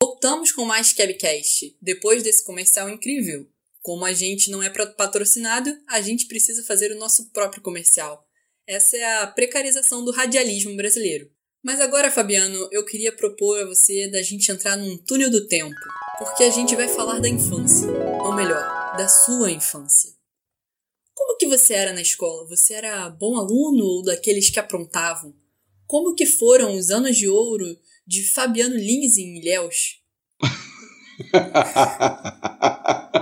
Voltamos 0.00 0.52
com 0.52 0.64
mais 0.64 0.92
Cabcast, 0.92 1.76
depois 1.82 2.22
desse 2.22 2.44
comercial 2.44 2.88
incrível. 2.88 3.48
Como 3.82 4.04
a 4.04 4.12
gente 4.12 4.52
não 4.52 4.62
é 4.62 4.70
patrocinado, 4.70 5.76
a 5.88 6.00
gente 6.00 6.26
precisa 6.26 6.62
fazer 6.62 6.92
o 6.92 6.98
nosso 6.98 7.32
próprio 7.32 7.60
comercial. 7.60 8.24
Essa 8.68 8.96
é 8.96 9.22
a 9.22 9.26
precarização 9.26 10.04
do 10.04 10.12
radialismo 10.12 10.76
brasileiro. 10.76 11.28
Mas 11.62 11.80
agora, 11.80 12.10
Fabiano, 12.10 12.68
eu 12.72 12.84
queria 12.84 13.14
propor 13.14 13.62
a 13.62 13.66
você 13.66 14.10
da 14.10 14.20
gente 14.20 14.50
entrar 14.50 14.76
num 14.76 14.98
túnel 14.98 15.30
do 15.30 15.46
tempo, 15.46 15.76
porque 16.18 16.42
a 16.42 16.50
gente 16.50 16.74
vai 16.74 16.88
falar 16.88 17.20
da 17.20 17.28
infância, 17.28 17.88
ou 18.24 18.34
melhor, 18.34 18.96
da 18.96 19.06
sua 19.06 19.48
infância. 19.48 20.10
Como 21.14 21.36
que 21.36 21.46
você 21.46 21.74
era 21.74 21.92
na 21.92 22.02
escola? 22.02 22.48
Você 22.48 22.74
era 22.74 23.08
bom 23.08 23.36
aluno 23.36 23.84
ou 23.84 24.02
daqueles 24.02 24.50
que 24.50 24.58
aprontavam? 24.58 25.32
Como 25.86 26.16
que 26.16 26.26
foram 26.26 26.76
os 26.76 26.90
anos 26.90 27.16
de 27.16 27.28
ouro 27.28 27.78
de 28.04 28.28
Fabiano 28.32 28.74
Lins 28.74 29.16
em 29.16 29.38
Ilhéus? 29.38 30.02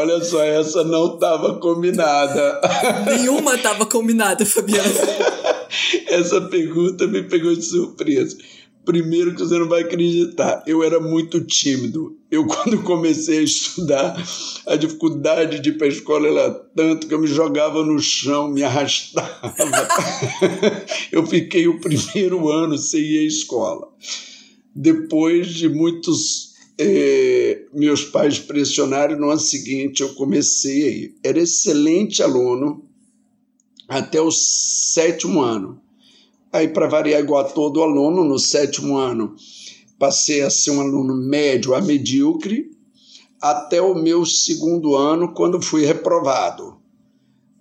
Olha 0.00 0.24
só, 0.24 0.42
essa 0.42 0.82
não 0.82 1.12
estava 1.12 1.58
combinada. 1.58 2.58
Nenhuma 3.04 3.56
estava 3.56 3.84
combinada, 3.84 4.46
Fabiano. 4.46 4.88
essa 6.08 6.40
pergunta 6.40 7.06
me 7.06 7.22
pegou 7.22 7.54
de 7.54 7.62
surpresa. 7.62 8.38
Primeiro 8.82 9.34
que 9.34 9.40
você 9.40 9.58
não 9.58 9.68
vai 9.68 9.82
acreditar, 9.82 10.64
eu 10.66 10.82
era 10.82 10.98
muito 10.98 11.38
tímido. 11.44 12.16
Eu, 12.30 12.46
quando 12.48 12.82
comecei 12.82 13.40
a 13.40 13.42
estudar, 13.42 14.16
a 14.66 14.74
dificuldade 14.74 15.60
de 15.60 15.68
ir 15.68 15.76
para 15.76 15.86
a 15.86 15.90
escola 15.90 16.26
era 16.26 16.50
tanto 16.74 17.06
que 17.06 17.12
eu 17.12 17.20
me 17.20 17.26
jogava 17.26 17.84
no 17.84 17.98
chão, 17.98 18.48
me 18.48 18.62
arrastava. 18.62 19.54
eu 21.12 21.26
fiquei 21.26 21.68
o 21.68 21.78
primeiro 21.78 22.48
ano 22.48 22.78
sem 22.78 23.02
ir 23.02 23.18
à 23.18 23.24
escola. 23.24 23.86
Depois 24.74 25.48
de 25.48 25.68
muitos 25.68 26.49
é, 26.82 27.66
meus 27.74 28.04
pais 28.04 28.38
pressionaram 28.38 29.18
no 29.18 29.28
ano 29.28 29.40
seguinte, 29.40 30.00
eu 30.00 30.14
comecei 30.14 30.88
aí. 30.88 31.14
Era 31.22 31.38
excelente 31.38 32.22
aluno 32.22 32.88
até 33.86 34.20
o 34.20 34.30
sétimo 34.30 35.42
ano. 35.42 35.80
Aí, 36.50 36.68
para 36.68 36.88
variar 36.88 37.20
igual 37.20 37.44
a 37.44 37.48
todo 37.50 37.82
aluno, 37.82 38.24
no 38.24 38.38
sétimo 38.38 38.96
ano, 38.96 39.36
passei 39.98 40.40
a 40.40 40.48
ser 40.48 40.70
um 40.70 40.80
aluno 40.80 41.14
médio 41.14 41.74
a 41.74 41.82
medíocre, 41.82 42.70
até 43.40 43.80
o 43.80 43.94
meu 43.94 44.24
segundo 44.24 44.96
ano, 44.96 45.34
quando 45.34 45.60
fui 45.60 45.84
reprovado. 45.84 46.78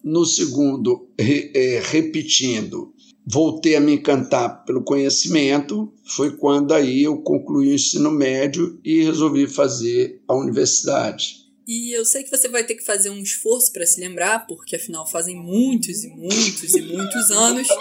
No 0.02 0.26
segundo, 0.26 1.10
re, 1.20 1.52
é, 1.54 1.82
repetindo, 1.84 2.94
voltei 3.26 3.76
a 3.76 3.80
me 3.80 3.94
encantar 3.94 4.64
pelo 4.66 4.84
conhecimento, 4.84 5.94
foi 6.04 6.36
quando 6.36 6.74
aí 6.74 7.04
eu 7.04 7.18
concluí 7.22 7.70
o 7.70 7.74
ensino 7.76 8.12
médio 8.12 8.80
e 8.84 9.04
resolvi 9.04 9.48
fazer 9.48 10.22
a 10.28 10.36
universidade. 10.36 11.40
E 11.68 11.96
eu 11.96 12.04
sei 12.04 12.24
que 12.24 12.32
você 12.36 12.50
vai 12.50 12.64
ter 12.64 12.74
que 12.74 12.84
fazer 12.84 13.12
um 13.12 13.22
esforço 13.22 13.72
para 13.72 13.86
se 13.86 14.00
lembrar, 14.00 14.48
porque 14.48 14.76
afinal 14.76 15.06
fazem 15.08 15.36
muitos 15.36 16.04
e 16.04 16.08
muitos 16.10 16.74
e 16.74 16.82
muitos 16.82 17.30
anos. 17.30 17.68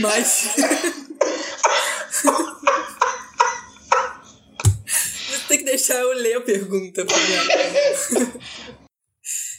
Mas. 0.00 0.54
você 4.86 5.38
tem 5.48 5.58
que 5.58 5.64
deixar 5.64 5.96
eu 5.96 6.12
ler 6.12 6.36
a 6.36 6.40
pergunta 6.40 7.04
primeiro. 7.04 7.44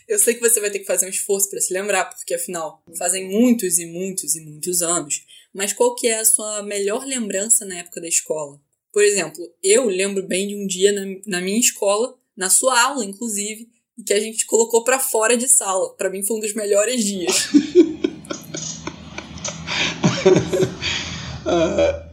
Eu 0.08 0.18
sei 0.18 0.36
que 0.36 0.40
você 0.40 0.62
vai 0.62 0.72
ter 0.72 0.80
que 0.80 0.86
fazer 0.86 1.06
um 1.06 1.10
esforço 1.10 1.50
para 1.50 1.60
se 1.60 1.74
lembrar, 1.74 2.06
porque 2.06 2.34
afinal, 2.34 2.82
fazem 2.98 3.28
muitos 3.28 3.78
e 3.78 3.86
muitos 3.86 4.38
e 4.38 4.42
muitos 4.42 4.82
anos. 4.82 5.26
Mas 5.54 5.74
qual 5.74 5.96
que 5.96 6.08
é 6.08 6.20
a 6.20 6.26
sua 6.26 6.64
melhor 6.64 7.06
lembrança 7.06 7.66
na 7.66 7.80
época 7.80 8.00
da 8.00 8.08
escola? 8.08 8.58
Por 8.94 9.04
exemplo, 9.04 9.44
eu 9.62 9.86
lembro 9.86 10.26
bem 10.26 10.48
de 10.48 10.56
um 10.56 10.66
dia 10.66 10.94
na, 10.94 11.02
na 11.26 11.42
minha 11.42 11.60
escola, 11.60 12.18
na 12.38 12.50
sua 12.50 12.82
aula 12.82 13.04
inclusive, 13.04 13.68
que 14.06 14.14
a 14.14 14.20
gente 14.20 14.46
colocou 14.46 14.84
para 14.84 14.98
fora 14.98 15.36
de 15.36 15.50
sala. 15.50 15.94
Para 15.96 16.10
mim 16.10 16.24
foi 16.24 16.38
um 16.38 16.42
dos 16.42 16.54
melhores 16.54 17.04
dias. 17.04 17.50
ah, 21.46 22.10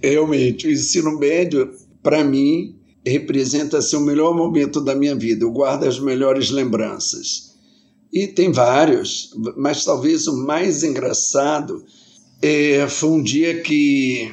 realmente, 0.00 0.68
o 0.68 0.70
ensino 0.70 1.18
médio, 1.18 1.76
para 2.00 2.22
mim, 2.22 2.78
representa 3.06 3.78
assim, 3.78 3.96
o 3.96 4.00
melhor 4.00 4.34
momento 4.34 4.80
da 4.80 4.94
minha 4.94 5.14
vida. 5.14 5.44
Eu 5.44 5.50
guardo 5.50 5.84
as 5.84 5.98
melhores 5.98 6.50
lembranças. 6.50 7.54
E 8.12 8.28
tem 8.28 8.52
vários, 8.52 9.34
mas 9.56 9.84
talvez 9.84 10.26
o 10.26 10.36
mais 10.36 10.82
engraçado 10.82 11.84
é, 12.40 12.86
foi 12.88 13.08
um 13.08 13.22
dia 13.22 13.60
que 13.60 14.32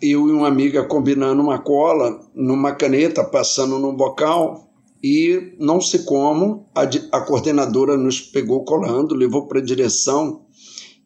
eu 0.00 0.28
e 0.28 0.32
uma 0.32 0.48
amiga 0.48 0.84
combinando 0.84 1.42
uma 1.42 1.58
cola 1.58 2.20
numa 2.34 2.72
caneta, 2.72 3.22
passando 3.22 3.78
num 3.78 3.94
bocal, 3.94 4.72
e 5.02 5.54
não 5.58 5.80
sei 5.80 6.00
como, 6.00 6.68
a, 6.74 6.82
a 7.12 7.20
coordenadora 7.20 7.96
nos 7.96 8.20
pegou 8.20 8.64
colando, 8.64 9.14
levou 9.14 9.46
para 9.46 9.58
a 9.58 9.64
direção, 9.64 10.42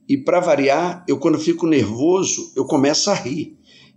e 0.09 0.17
para 0.17 0.41
variar, 0.41 1.05
eu 1.09 1.19
quando 1.19 1.39
fico 1.39 1.67
nervoso, 1.67 2.53
eu 2.55 2.65
começo 2.65 3.11
a 3.11 3.15
rir. 3.15 3.57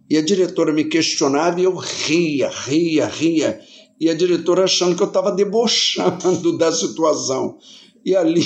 E 0.10 0.18
a 0.18 0.22
diretora 0.22 0.72
me 0.72 0.86
questionava 0.86 1.60
e 1.60 1.64
eu 1.64 1.76
ria, 1.76 2.50
ria, 2.50 3.08
ria. 3.08 3.60
E 4.00 4.10
a 4.10 4.14
diretora 4.14 4.66
achando 4.66 4.96
que 4.96 5.02
eu 5.02 5.08
estava 5.08 5.32
debochando 5.32 6.56
da 6.58 6.72
situação. 6.72 7.58
E 8.06 8.16
ali 8.16 8.44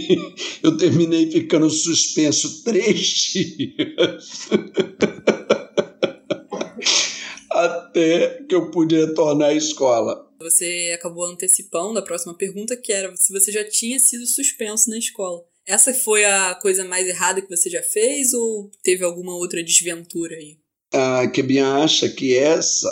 eu 0.62 0.76
terminei 0.76 1.30
ficando 1.30 1.70
suspenso 1.70 2.62
três 2.62 2.98
dias. 3.32 4.48
Até 7.50 8.42
que 8.48 8.54
eu 8.54 8.70
pude 8.70 8.94
retornar 8.96 9.50
à 9.50 9.54
escola. 9.54 10.28
Você 10.38 10.92
acabou 10.94 11.24
antecipando 11.24 11.98
a 11.98 12.02
próxima 12.02 12.34
pergunta, 12.34 12.76
que 12.76 12.92
era 12.92 13.14
se 13.16 13.32
você 13.32 13.50
já 13.50 13.64
tinha 13.64 13.98
sido 13.98 14.26
suspenso 14.26 14.90
na 14.90 14.98
escola. 14.98 15.42
Essa 15.66 15.94
foi 15.94 16.24
a 16.24 16.54
coisa 16.56 16.84
mais 16.84 17.06
errada 17.06 17.40
que 17.40 17.48
você 17.48 17.70
já 17.70 17.82
fez 17.82 18.32
ou 18.34 18.70
teve 18.82 19.04
alguma 19.04 19.34
outra 19.34 19.62
desventura 19.62 20.34
aí? 20.34 20.58
A 20.92 21.26
Kebian 21.28 21.84
acha 21.84 22.08
que 22.08 22.34
essa 22.34 22.88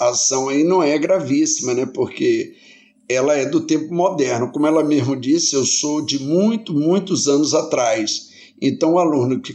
ação 0.00 0.48
aí 0.48 0.64
não 0.64 0.82
é 0.82 0.98
gravíssima, 0.98 1.74
né? 1.74 1.86
Porque 1.86 2.54
ela 3.08 3.34
é 3.34 3.46
do 3.46 3.60
tempo 3.60 3.92
moderno. 3.94 4.50
Como 4.50 4.66
ela 4.66 4.84
mesmo 4.84 5.14
disse, 5.14 5.54
eu 5.54 5.64
sou 5.64 6.04
de 6.04 6.18
muito, 6.18 6.74
muitos 6.74 7.28
anos 7.28 7.54
atrás. 7.54 8.28
Então, 8.60 8.94
o 8.94 8.98
aluno 8.98 9.40
que, 9.40 9.54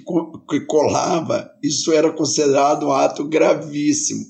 que 0.50 0.62
colava, 0.62 1.52
isso 1.62 1.92
era 1.92 2.12
considerado 2.12 2.88
um 2.88 2.92
ato 2.92 3.26
gravíssimo. 3.26 4.26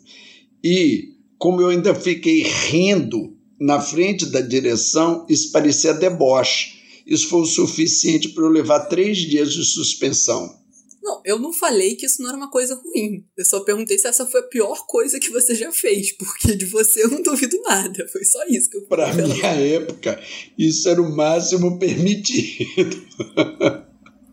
E, 0.64 1.10
como 1.38 1.62
eu 1.62 1.70
ainda 1.70 1.94
fiquei 1.94 2.42
rindo 2.42 3.38
na 3.60 3.80
frente 3.80 4.26
da 4.26 4.42
direção, 4.42 5.26
isso 5.30 5.52
parecia 5.52 5.94
deboche. 5.94 6.82
Isso 7.06 7.28
foi 7.28 7.42
o 7.42 7.46
suficiente 7.46 8.30
para 8.30 8.44
eu 8.44 8.50
levar 8.50 8.88
três 8.88 9.18
dias 9.20 9.54
de 9.54 9.64
suspensão. 9.64 10.63
Não, 11.04 11.22
eu 11.26 11.38
não 11.38 11.52
falei 11.52 11.98
que 11.98 12.06
isso 12.06 12.22
não 12.22 12.30
era 12.30 12.38
uma 12.38 12.50
coisa 12.50 12.76
ruim. 12.76 13.26
Eu 13.38 13.44
só 13.44 13.60
perguntei 13.60 14.00
se 14.00 14.08
essa 14.08 14.26
foi 14.26 14.40
a 14.40 14.48
pior 14.48 14.88
coisa 14.88 15.20
que 15.20 15.30
você 15.30 15.54
já 15.54 15.70
fez, 15.70 16.14
porque 16.16 16.56
de 16.56 16.66
você 16.66 17.04
eu 17.04 17.10
não 17.10 17.22
duvido 17.22 17.62
nada. 17.62 18.08
Foi 18.08 18.24
só 18.24 18.42
isso 18.48 18.70
que 18.70 18.78
eu 18.78 18.88
falei. 18.88 19.14
Pra 19.14 19.28
minha 19.28 19.76
época, 19.76 20.24
isso 20.58 20.88
era 20.88 21.02
o 21.02 21.14
máximo 21.14 21.78
permitido. 21.78 23.06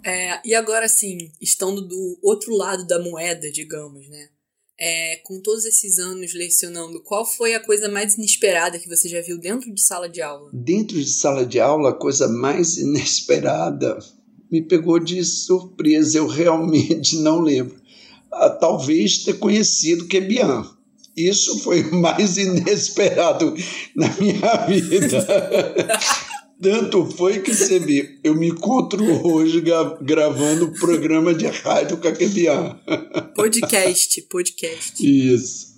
é, 0.07 0.41
e 0.45 0.55
agora, 0.55 0.87
assim, 0.87 1.33
estando 1.41 1.83
do 1.83 2.19
outro 2.23 2.55
lado 2.55 2.87
da 2.87 3.03
moeda, 3.03 3.50
digamos, 3.50 4.09
né? 4.09 4.29
É, 4.79 5.17
com 5.25 5.43
todos 5.43 5.65
esses 5.67 5.99
anos 5.99 6.33
lecionando, 6.33 7.03
qual 7.03 7.27
foi 7.27 7.55
a 7.55 7.61
coisa 7.61 7.89
mais 7.89 8.15
inesperada 8.15 8.79
que 8.79 8.89
você 8.89 9.09
já 9.09 9.21
viu 9.21 9.39
dentro 9.39 9.75
de 9.75 9.83
sala 9.83 10.09
de 10.09 10.23
aula? 10.23 10.50
Dentro 10.55 10.97
de 10.97 11.11
sala 11.11 11.45
de 11.45 11.59
aula, 11.59 11.91
a 11.91 11.99
coisa 11.99 12.29
mais 12.29 12.79
inesperada 12.79 13.99
me 14.50 14.62
pegou 14.62 14.99
de 14.99 15.25
surpresa. 15.25 16.19
Eu 16.19 16.26
realmente 16.26 17.19
não 17.19 17.40
lembro. 17.40 17.76
Ah, 18.33 18.50
talvez 18.50 19.25
ter 19.25 19.38
conhecido 19.38 20.07
Quebian. 20.07 20.64
Isso 21.16 21.59
foi 21.61 21.83
o 21.83 21.97
mais 21.97 22.37
inesperado 22.37 23.54
na 23.95 24.09
minha 24.19 24.66
vida. 24.66 25.26
Tanto 26.62 27.07
foi 27.07 27.40
que 27.40 27.54
você 27.54 27.78
vê, 27.78 28.19
eu 28.23 28.35
me 28.35 28.49
encontro 28.49 29.02
hoje 29.26 29.62
gravando 30.02 30.66
o 30.66 30.73
programa 30.78 31.35
de 31.35 31.47
rádio 31.47 31.97
com 31.97 32.09
a 32.09 32.12
Quebian. 32.12 32.78
Podcast, 33.35 34.21
podcast. 34.28 35.02
Isso. 35.02 35.71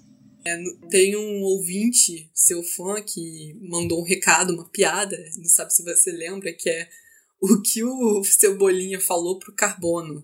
É, 0.45 0.61
tem 0.91 1.17
um 1.17 1.43
ouvinte, 1.43 2.29
seu 2.35 2.65
fã, 2.65 3.01
que 3.01 3.57
mandou 3.61 4.01
um 4.01 4.05
recado, 4.05 4.53
uma 4.53 4.69
piada, 4.69 5.17
não 5.37 5.45
sabe 5.45 5.73
se 5.73 5.85
você 5.85 6.11
lembra, 6.11 6.53
que 6.53 6.69
é 6.69 6.89
o 7.43 7.61
que 7.61 7.83
o 7.83 8.23
Cebolinha 8.23 9.01
falou 9.01 9.37
pro 9.37 9.53
Carbono. 9.53 10.23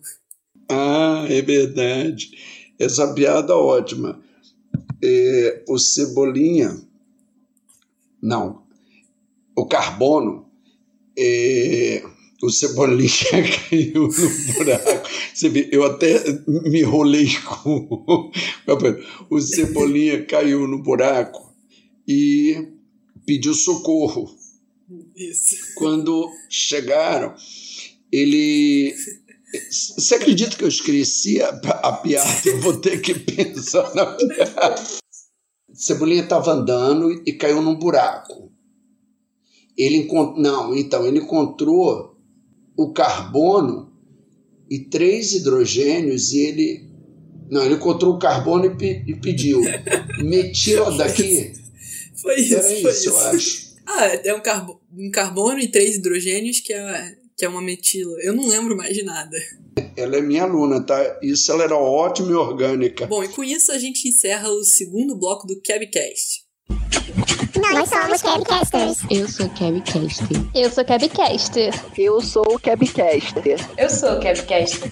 Ah, 0.71 1.27
é 1.29 1.43
verdade. 1.43 2.31
Essa 2.79 3.13
piada 3.13 3.53
é 3.53 3.57
ótima. 3.57 4.23
É, 5.03 5.65
o 5.69 5.77
Cebolinha. 5.79 6.81
Não. 8.23 8.63
O 9.57 9.67
Carbono. 9.67 10.47
É, 11.19 12.05
o 12.41 12.51
Cebolinha 12.51 13.11
caiu 13.69 14.07
no 14.07 14.55
buraco. 14.55 15.09
Você 15.35 15.49
vê, 15.49 15.69
eu 15.73 15.83
até 15.83 16.23
me 16.47 16.83
rolei 16.83 17.27
com. 17.45 18.31
O 19.29 19.41
Cebolinha 19.41 20.25
caiu 20.25 20.69
no 20.69 20.81
buraco 20.81 21.53
e 22.07 22.69
pediu 23.27 23.55
socorro. 23.55 24.38
Isso. 25.17 25.57
Quando 25.75 26.31
chegaram, 26.49 27.35
ele. 28.11 28.95
Você 29.71 30.15
acredita 30.15 30.57
que 30.57 30.65
eu 30.65 30.69
esqueci 30.69 31.41
a, 31.43 31.49
a 31.49 31.93
piada? 31.93 32.29
Eu 32.45 32.61
vou 32.61 32.77
ter 32.79 33.01
que 33.01 33.15
pensar 33.15 33.95
na 33.95 34.07
piada. 34.07 34.83
Cebolinha 35.73 36.23
estava 36.23 36.53
andando 36.53 37.11
e 37.27 37.33
caiu 37.33 37.63
num 37.63 37.75
buraco. 37.75 38.51
Ele 39.77 39.97
encontrou. 39.97 40.43
Não, 40.43 40.75
então, 40.75 41.07
ele 41.07 41.19
encontrou 41.19 42.17
o 42.77 42.93
carbono 42.93 43.93
e 44.71 44.81
três 44.81 45.35
hidrogênios 45.35 46.33
e 46.33 46.39
ele. 46.41 46.89
Não, 47.51 47.65
ele 47.65 47.75
encontrou 47.75 48.15
o 48.15 48.19
carbono 48.19 48.67
e, 48.67 48.77
pe, 48.77 49.05
e 49.07 49.15
pediu. 49.15 49.61
Me 50.19 50.53
tira 50.53 50.91
daqui. 50.97 51.53
Foi 52.21 52.37
isso. 52.41 52.55
Era 52.55 52.63
foi 52.63 52.75
isso, 52.75 52.89
isso. 52.89 53.09
eu 53.09 53.19
acho. 53.19 53.69
Ah, 53.87 54.07
é 54.07 54.35
um, 54.35 54.41
carbo 54.41 54.78
um 54.93 55.11
carbono 55.11 55.59
e 55.59 55.69
três 55.69 55.97
hidrogênios 55.97 56.61
que 56.61 56.73
é, 56.73 57.17
que 57.37 57.45
é 57.45 57.49
uma 57.49 57.63
metila. 57.63 58.17
Eu 58.23 58.35
não 58.35 58.47
lembro 58.47 58.77
mais 58.77 58.95
de 58.95 59.03
nada. 59.03 59.37
Ela 59.97 60.17
é 60.17 60.21
minha 60.21 60.43
aluna, 60.43 60.83
tá? 60.83 61.19
Isso 61.23 61.53
ela 61.53 61.65
era 61.65 61.77
ótima 61.77 62.31
e 62.31 62.35
orgânica. 62.35 63.07
Bom, 63.07 63.23
e 63.23 63.29
com 63.29 63.45
isso 63.45 63.71
a 63.73 63.79
gente 63.79 64.09
encerra 64.09 64.49
o 64.49 64.65
segundo 64.65 65.17
bloco 65.17 65.47
do 65.47 65.61
Cabcast. 65.63 66.47
Nós 67.57 67.89
somos 67.89 68.23
Cabcasters. 68.23 68.99
Eu 69.11 69.29
sou 69.29 69.49
Cabcaster. 69.51 70.37
Eu 70.55 70.71
sou 70.71 70.85
Cabcaster. 70.85 71.75
Eu 71.97 72.21
sou 72.21 72.55
o 72.55 72.59
Cabcaster. 72.59 73.59
Eu 73.77 73.91
sou 73.91 74.13
o 74.13 74.21
Cabcaster. 74.21 74.91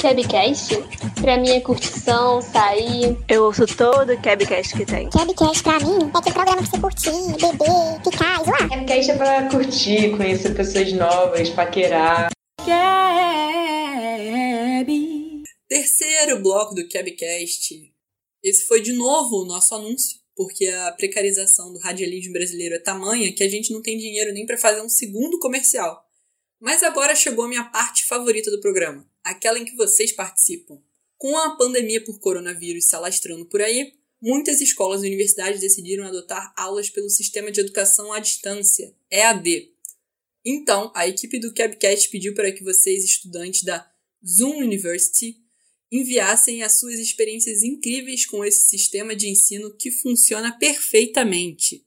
Cabcast, 0.00 0.76
pra 1.20 1.36
mim 1.38 1.50
é 1.50 1.60
curtição, 1.60 2.40
sair. 2.40 3.16
Eu 3.28 3.44
ouço 3.44 3.66
todo 3.66 4.12
o 4.12 4.22
Cabcast 4.22 4.76
que 4.76 4.86
tem. 4.86 5.10
Cabcast 5.10 5.62
pra 5.62 5.80
mim 5.80 6.10
é 6.14 6.18
aquele 6.18 6.34
programa 6.34 6.62
pra 6.62 6.70
você 6.70 6.80
curtir, 6.80 7.32
beber, 7.40 8.02
ficar, 8.04 8.44
zoar. 8.44 8.68
Cabcast 8.68 9.10
é 9.10 9.16
pra 9.16 9.48
curtir, 9.50 10.16
conhecer 10.16 10.54
pessoas 10.54 10.92
novas, 10.92 11.50
paquerar. 11.50 12.30
Terceiro 15.68 16.42
bloco 16.42 16.76
do 16.76 16.88
Cabcast. 16.88 17.74
Esse 18.42 18.66
foi 18.66 18.80
de 18.80 18.92
novo 18.92 19.42
o 19.42 19.46
nosso 19.46 19.74
anúncio, 19.74 20.20
porque 20.36 20.66
a 20.68 20.92
precarização 20.92 21.72
do 21.72 21.80
radialismo 21.80 22.32
brasileiro 22.32 22.76
é 22.76 22.78
tamanha 22.78 23.34
que 23.34 23.42
a 23.42 23.48
gente 23.48 23.72
não 23.72 23.82
tem 23.82 23.98
dinheiro 23.98 24.32
nem 24.32 24.46
para 24.46 24.56
fazer 24.56 24.80
um 24.80 24.88
segundo 24.88 25.40
comercial. 25.40 26.07
Mas 26.60 26.82
agora 26.82 27.14
chegou 27.14 27.44
a 27.44 27.48
minha 27.48 27.64
parte 27.64 28.04
favorita 28.04 28.50
do 28.50 28.60
programa, 28.60 29.08
aquela 29.22 29.58
em 29.58 29.64
que 29.64 29.76
vocês 29.76 30.12
participam. 30.12 30.80
Com 31.16 31.36
a 31.36 31.56
pandemia 31.56 32.02
por 32.04 32.18
coronavírus 32.18 32.86
se 32.86 32.96
alastrando 32.96 33.46
por 33.46 33.62
aí, 33.62 33.92
muitas 34.20 34.60
escolas 34.60 35.02
e 35.02 35.06
universidades 35.06 35.60
decidiram 35.60 36.04
adotar 36.04 36.52
aulas 36.56 36.90
pelo 36.90 37.08
sistema 37.08 37.50
de 37.50 37.60
educação 37.60 38.12
à 38.12 38.18
distância, 38.18 38.92
EAD. 39.10 39.70
Então, 40.44 40.92
a 40.94 41.06
equipe 41.06 41.38
do 41.38 41.52
Cabcast 41.54 42.08
pediu 42.08 42.34
para 42.34 42.50
que 42.50 42.64
vocês, 42.64 43.04
estudantes 43.04 43.62
da 43.62 43.88
Zoom 44.26 44.58
University, 44.58 45.36
enviassem 45.90 46.62
as 46.62 46.78
suas 46.78 46.94
experiências 46.94 47.62
incríveis 47.62 48.26
com 48.26 48.44
esse 48.44 48.68
sistema 48.68 49.14
de 49.14 49.28
ensino 49.28 49.74
que 49.76 49.90
funciona 49.90 50.56
perfeitamente. 50.58 51.84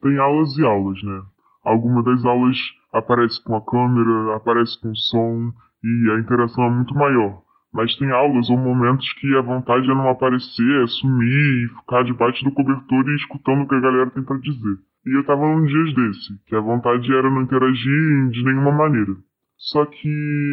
Tem 0.00 0.16
aulas 0.18 0.56
e 0.56 0.62
aulas, 0.62 1.02
né? 1.02 1.22
Alguma 1.62 2.02
das 2.02 2.24
aulas 2.24 2.56
aparece 2.98 3.42
com 3.44 3.56
a 3.56 3.64
câmera, 3.64 4.36
aparece 4.36 4.80
com 4.80 4.94
som 4.94 5.52
e 5.82 6.10
a 6.10 6.20
interação 6.20 6.64
é 6.64 6.70
muito 6.70 6.94
maior. 6.94 7.42
Mas 7.72 7.94
tem 7.96 8.10
aulas 8.10 8.48
ou 8.48 8.56
momentos 8.56 9.12
que 9.14 9.36
a 9.36 9.42
vontade 9.42 9.90
é 9.90 9.94
não 9.94 10.08
aparecer, 10.08 10.82
é 10.82 10.86
sumir 10.86 11.64
e 11.64 11.68
ficar 11.80 12.02
debaixo 12.02 12.44
do 12.44 12.52
cobertor 12.52 13.08
e 13.08 13.16
escutando 13.16 13.62
o 13.62 13.68
que 13.68 13.74
a 13.74 13.80
galera 13.80 14.10
tem 14.10 14.22
para 14.24 14.38
dizer. 14.38 14.78
E 15.06 15.16
eu 15.16 15.24
tava 15.24 15.46
num 15.46 15.64
dias 15.64 15.94
desse, 15.94 16.44
que 16.46 16.56
a 16.56 16.60
vontade 16.60 17.12
era 17.12 17.30
não 17.30 17.42
interagir 17.42 18.30
de 18.30 18.44
nenhuma 18.44 18.72
maneira. 18.72 19.14
Só 19.56 19.84
que 19.84 20.08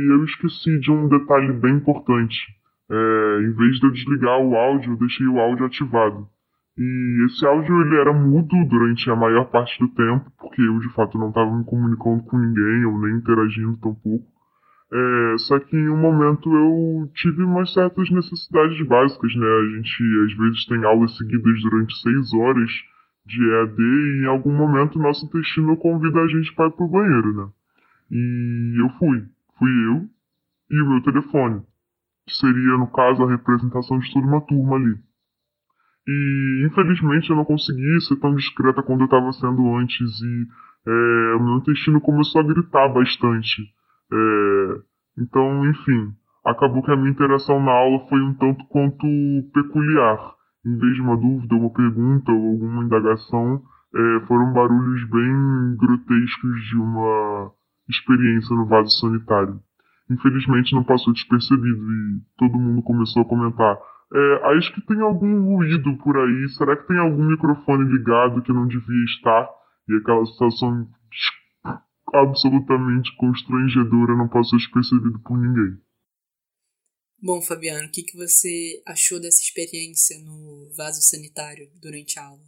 eu 0.10 0.24
esqueci 0.26 0.80
de 0.80 0.92
um 0.92 1.08
detalhe 1.08 1.54
bem 1.54 1.76
importante. 1.76 2.38
É, 2.90 3.40
em 3.42 3.52
vez 3.56 3.80
de 3.80 3.88
eu 3.88 3.92
desligar 3.92 4.40
o 4.40 4.56
áudio, 4.56 4.94
eu 4.94 4.98
deixei 4.98 5.28
o 5.28 5.40
áudio 5.40 5.66
ativado. 5.66 6.28
E 6.78 7.26
esse 7.26 7.46
áudio 7.46 7.82
ele 7.82 7.96
era 7.98 8.12
mudo 8.12 8.54
durante 8.68 9.10
a 9.10 9.16
maior 9.16 9.46
parte 9.46 9.80
do 9.80 9.88
tempo, 9.94 10.30
porque 10.38 10.62
eu 10.62 10.80
de 10.80 10.94
fato 10.94 11.18
não 11.18 11.30
estava 11.30 11.56
me 11.56 11.64
comunicando 11.64 12.24
com 12.24 12.38
ninguém 12.38 12.86
ou 12.86 13.00
nem 13.00 13.16
interagindo 13.16 13.78
tampouco. 13.78 14.26
É, 14.92 15.38
só 15.40 15.60
que 15.60 15.76
em 15.76 15.90
um 15.90 15.98
momento 15.98 16.54
eu 16.54 17.10
tive 17.16 17.44
umas 17.44 17.74
certas 17.74 18.10
necessidades 18.12 18.86
básicas, 18.88 19.34
né? 19.36 19.46
A 19.46 19.76
gente 19.76 20.04
às 20.26 20.38
vezes 20.38 20.66
tem 20.66 20.84
aulas 20.86 21.16
seguidas 21.18 21.62
durante 21.62 22.02
seis 22.02 22.34
horas 22.34 22.70
de 23.26 23.42
EAD 23.42 23.82
e 23.82 24.22
em 24.24 24.26
algum 24.28 24.54
momento 24.54 25.00
nosso 25.00 25.26
intestino 25.26 25.78
convida 25.78 26.20
a 26.20 26.28
gente 26.28 26.54
para 26.54 26.68
ir 26.68 26.74
pro 26.74 26.88
banheiro, 26.88 27.34
né? 27.34 27.50
E 28.12 28.82
eu 28.82 28.90
fui. 29.00 29.26
Fui 29.58 29.72
eu 29.88 30.08
e 30.70 30.82
o 30.82 30.90
meu 30.90 31.02
telefone, 31.02 31.62
que 32.28 32.34
seria, 32.36 32.78
no 32.78 32.92
caso, 32.92 33.24
a 33.24 33.30
representação 33.30 34.00
de 34.00 34.12
toda 34.14 34.28
uma 34.28 34.42
turma 34.42 34.76
ali. 34.76 34.96
E 36.08 36.68
infelizmente 36.68 37.30
eu 37.30 37.36
não 37.36 37.46
consegui 37.46 38.02
ser 38.02 38.16
tão 38.18 38.36
discreta 38.36 38.84
quanto 38.84 39.02
eu 39.02 39.06
estava 39.06 39.32
sendo 39.34 39.76
antes 39.76 40.22
e 40.22 40.48
é, 40.88 41.40
meu 41.40 41.58
intestino 41.58 42.00
começou 42.00 42.42
a 42.42 42.44
gritar 42.44 42.90
bastante. 42.90 43.64
É, 44.12 44.82
então, 45.18 45.68
enfim, 45.68 46.14
acabou 46.46 46.84
que 46.84 46.92
a 46.92 46.96
minha 46.96 47.10
interação 47.10 47.60
na 47.60 47.72
aula 47.72 48.08
foi 48.08 48.22
um 48.22 48.34
tanto 48.36 48.64
quanto 48.68 49.08
peculiar. 49.54 50.36
Em 50.66 50.78
vez 50.78 50.96
de 50.96 51.02
uma 51.02 51.18
dúvida, 51.18 51.56
uma 51.56 51.72
pergunta 51.72 52.32
ou 52.32 52.52
alguma 52.52 52.84
indagação, 52.84 53.62
é, 53.96 54.20
foram 54.28 54.54
barulhos 54.54 55.10
bem 55.10 55.78
grotescos 55.78 56.62
de 56.70 56.76
uma 56.78 57.52
experiência 57.90 58.56
no 58.56 58.68
vaso 58.68 58.90
sanitário. 59.00 59.60
Infelizmente 60.10 60.76
não 60.76 60.84
passou 60.84 61.14
despercebido 61.14 61.92
e 61.92 62.22
todo 62.38 62.60
mundo 62.60 62.84
começou 62.84 63.24
a 63.24 63.26
comentar 63.26 63.76
é, 64.16 64.58
acho 64.58 64.74
que 64.74 64.86
tem 64.88 65.02
algum 65.02 65.44
ruído 65.44 65.98
por 65.98 66.18
aí. 66.18 66.50
Será 66.58 66.78
que 66.78 66.88
tem 66.88 66.98
algum 66.98 67.28
microfone 67.28 67.92
ligado 67.92 68.42
que 68.42 68.54
não 68.54 68.66
devia 68.66 69.06
estar? 69.16 69.50
E 69.90 69.96
aquela 69.98 70.26
situação 70.26 70.88
absolutamente 72.14 73.16
constrangedora 73.18 74.16
não 74.16 74.30
passou 74.30 74.58
despercebido 74.58 75.20
por 75.20 75.38
ninguém. 75.38 75.78
Bom, 77.22 77.42
Fabiano, 77.42 77.88
o 77.88 77.92
que, 77.92 78.04
que 78.04 78.16
você 78.16 78.82
achou 78.86 79.20
dessa 79.20 79.42
experiência 79.42 80.18
no 80.20 80.72
vaso 80.78 81.02
sanitário 81.02 81.70
durante 81.82 82.18
a 82.18 82.26
aula? 82.26 82.44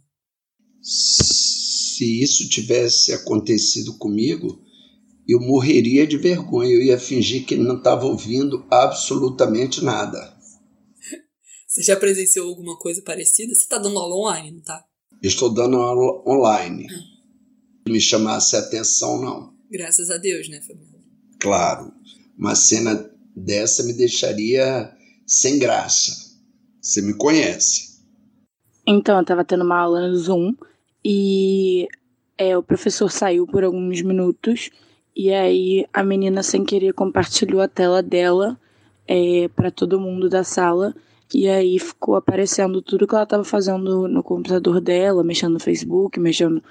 Se 0.80 2.22
isso 2.22 2.48
tivesse 2.48 3.12
acontecido 3.12 3.98
comigo, 3.98 4.62
eu 5.28 5.40
morreria 5.40 6.06
de 6.06 6.16
vergonha. 6.16 6.70
Eu 6.70 6.82
ia 6.82 6.98
fingir 6.98 7.44
que 7.44 7.56
não 7.56 7.76
estava 7.76 8.06
ouvindo 8.06 8.66
absolutamente 8.70 9.84
nada. 9.84 10.37
Você 11.78 11.84
já 11.84 11.96
presenciou 11.96 12.48
alguma 12.48 12.76
coisa 12.76 13.00
parecida? 13.02 13.54
Você 13.54 13.60
está 13.60 13.78
dando 13.78 13.96
aula 14.00 14.16
online, 14.16 14.50
não 14.50 14.60
tá? 14.62 14.84
Estou 15.22 15.48
dando 15.48 15.76
aula 15.76 16.28
online. 16.28 16.88
Não 17.86 17.92
me 17.92 18.00
chamasse 18.00 18.56
a 18.56 18.58
atenção, 18.58 19.20
não. 19.20 19.54
Graças 19.70 20.10
a 20.10 20.16
Deus, 20.16 20.48
né, 20.48 20.60
Fabiano? 20.60 20.98
Claro. 21.38 21.92
Uma 22.36 22.56
cena 22.56 23.08
dessa 23.36 23.84
me 23.84 23.92
deixaria 23.92 24.92
sem 25.24 25.56
graça. 25.56 26.36
Você 26.82 27.00
me 27.00 27.14
conhece. 27.14 28.00
Então, 28.84 29.16
eu 29.16 29.24
tava 29.24 29.44
tendo 29.44 29.62
uma 29.62 29.78
aula 29.78 30.08
no 30.08 30.16
Zoom 30.16 30.54
e 31.04 31.86
é, 32.36 32.58
o 32.58 32.62
professor 32.62 33.08
saiu 33.08 33.46
por 33.46 33.62
alguns 33.62 34.02
minutos 34.02 34.68
e 35.14 35.32
aí 35.32 35.86
a 35.92 36.02
menina 36.02 36.42
sem 36.42 36.64
querer 36.64 36.92
compartilhou 36.92 37.60
a 37.60 37.68
tela 37.68 38.02
dela 38.02 38.60
é, 39.06 39.46
para 39.54 39.70
todo 39.70 40.00
mundo 40.00 40.28
da 40.28 40.42
sala 40.42 40.92
e 41.32 41.48
aí 41.48 41.78
ficou 41.78 42.16
aparecendo 42.16 42.80
tudo 42.80 43.06
que 43.06 43.14
ela 43.14 43.24
estava 43.24 43.44
fazendo 43.44 44.08
no 44.08 44.22
computador 44.22 44.80
dela, 44.80 45.22
mexendo 45.22 45.54
no 45.54 45.60
Facebook, 45.60 46.18
mexendo, 46.18 46.62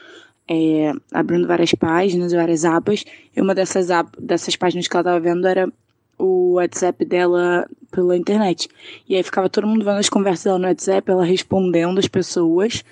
é, 0.50 0.92
abrindo 1.12 1.48
várias 1.48 1.74
páginas, 1.74 2.34
várias 2.34 2.66
abas. 2.66 3.06
E 3.36 3.42
uma 3.42 3.54
dessas, 3.54 3.88
dessas 4.20 4.56
páginas 4.56 4.88
que 4.88 4.96
ela 4.96 5.02
estava 5.02 5.20
vendo 5.20 5.48
era 5.48 5.72
o 6.18 6.54
WhatsApp 6.54 7.06
dela 7.06 7.70
pela 7.92 8.18
internet. 8.18 8.68
E 9.08 9.16
aí 9.16 9.22
ficava 9.22 9.48
todo 9.50 9.68
mundo 9.68 9.86
vendo 9.86 10.00
as 10.00 10.10
conversas 10.10 10.46
dela 10.46 10.60
no 10.60 10.68
WhatsApp, 10.68 11.12
ela 11.12 11.24
respondendo 11.24 12.00
as 12.00 12.08
pessoas. 12.08 12.84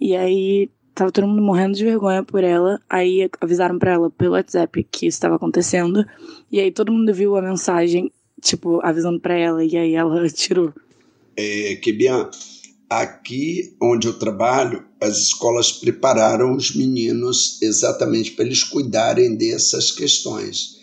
E 0.00 0.16
aí 0.16 0.68
tava 0.94 1.12
todo 1.12 1.28
mundo 1.28 1.42
morrendo 1.42 1.74
de 1.74 1.84
vergonha 1.84 2.24
por 2.24 2.42
ela. 2.42 2.80
Aí 2.90 3.30
avisaram 3.40 3.78
para 3.78 3.92
ela 3.92 4.10
pelo 4.10 4.32
WhatsApp 4.32 4.82
que 4.90 5.06
isso 5.06 5.16
estava 5.16 5.36
acontecendo. 5.36 6.04
E 6.50 6.58
aí 6.58 6.72
todo 6.72 6.90
mundo 6.90 7.14
viu 7.14 7.36
a 7.36 7.42
mensagem, 7.42 8.10
tipo, 8.40 8.80
avisando 8.84 9.20
para 9.20 9.34
ela. 9.34 9.64
E 9.64 9.76
aí 9.76 9.94
ela 9.94 10.26
tirou 10.30 10.74
é, 11.36 11.76
Kebian, 11.76 12.30
aqui 12.88 13.76
onde 13.80 14.06
eu 14.06 14.18
trabalho, 14.18 14.84
as 15.00 15.18
escolas 15.18 15.72
prepararam 15.72 16.56
os 16.56 16.74
meninos 16.74 17.60
exatamente 17.62 18.32
para 18.32 18.44
eles 18.44 18.62
cuidarem 18.62 19.36
dessas 19.36 19.90
questões. 19.90 20.76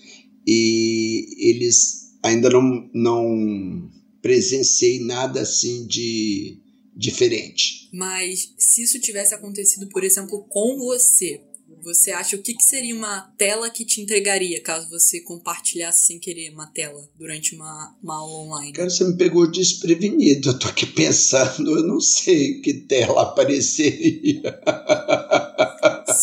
E 0.45 1.27
eles 1.37 2.11
ainda 2.23 2.49
não, 2.49 2.89
não 2.93 3.89
presenciei 4.21 4.99
nada 4.99 5.41
assim 5.41 5.85
de 5.85 6.57
diferente. 6.95 7.89
Mas 7.93 8.53
se 8.57 8.83
isso 8.83 8.99
tivesse 8.99 9.33
acontecido, 9.33 9.87
por 9.89 10.03
exemplo, 10.03 10.45
com 10.49 10.77
você, 10.77 11.41
você 11.81 12.11
acha 12.11 12.35
o 12.35 12.41
que, 12.41 12.53
que 12.53 12.63
seria 12.63 12.95
uma 12.95 13.21
tela 13.37 13.69
que 13.69 13.85
te 13.85 14.01
entregaria 14.01 14.61
caso 14.61 14.89
você 14.89 15.21
compartilhasse 15.21 16.05
sem 16.07 16.19
querer 16.19 16.51
uma 16.51 16.67
tela 16.67 17.07
durante 17.17 17.55
uma, 17.55 17.95
uma 18.01 18.17
aula 18.17 18.45
online? 18.45 18.73
Cara, 18.73 18.89
você 18.89 19.03
me 19.03 19.17
pegou 19.17 19.49
desprevenido. 19.49 20.49
Eu 20.49 20.59
tô 20.59 20.67
aqui 20.67 20.85
pensando, 20.85 21.77
eu 21.77 21.83
não 21.83 21.99
sei 21.99 22.61
que 22.61 22.73
tela 22.73 23.23
apareceria. 23.23 24.61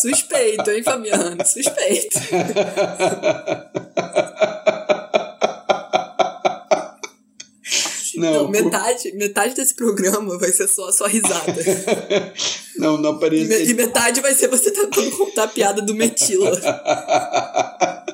Suspeito, 0.01 0.69
hein, 0.71 0.83
Fabiano? 0.83 1.45
Suspeito. 1.45 2.19
Não, 8.19 8.43
não 8.43 8.49
metade, 8.49 9.11
metade 9.13 9.55
desse 9.55 9.73
programa 9.73 10.37
vai 10.37 10.51
ser 10.51 10.67
só 10.67 10.89
a 10.89 10.91
sua 10.91 11.07
risada. 11.07 11.55
não, 12.77 12.97
não 12.97 13.11
aparece. 13.11 13.71
E, 13.71 13.73
metade 13.73 14.21
vai 14.21 14.33
ser 14.33 14.47
você 14.47 14.71
tentando 14.71 15.11
contar 15.11 15.43
a 15.43 15.47
piada 15.47 15.81
do 15.81 15.95
Metila. 15.95 16.51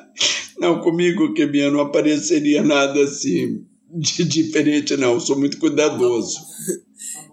não, 0.58 0.80
comigo, 0.80 1.34
Kebia, 1.34 1.70
não 1.70 1.80
apareceria 1.80 2.62
nada 2.62 3.02
assim 3.02 3.66
de 3.96 4.22
diferente, 4.24 4.96
não. 4.96 5.14
Eu 5.14 5.20
sou 5.20 5.38
muito 5.38 5.58
cuidadoso. 5.58 6.40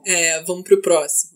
É, 0.05 0.41
vamos 0.43 0.63
pro 0.63 0.81
próximo. 0.81 1.33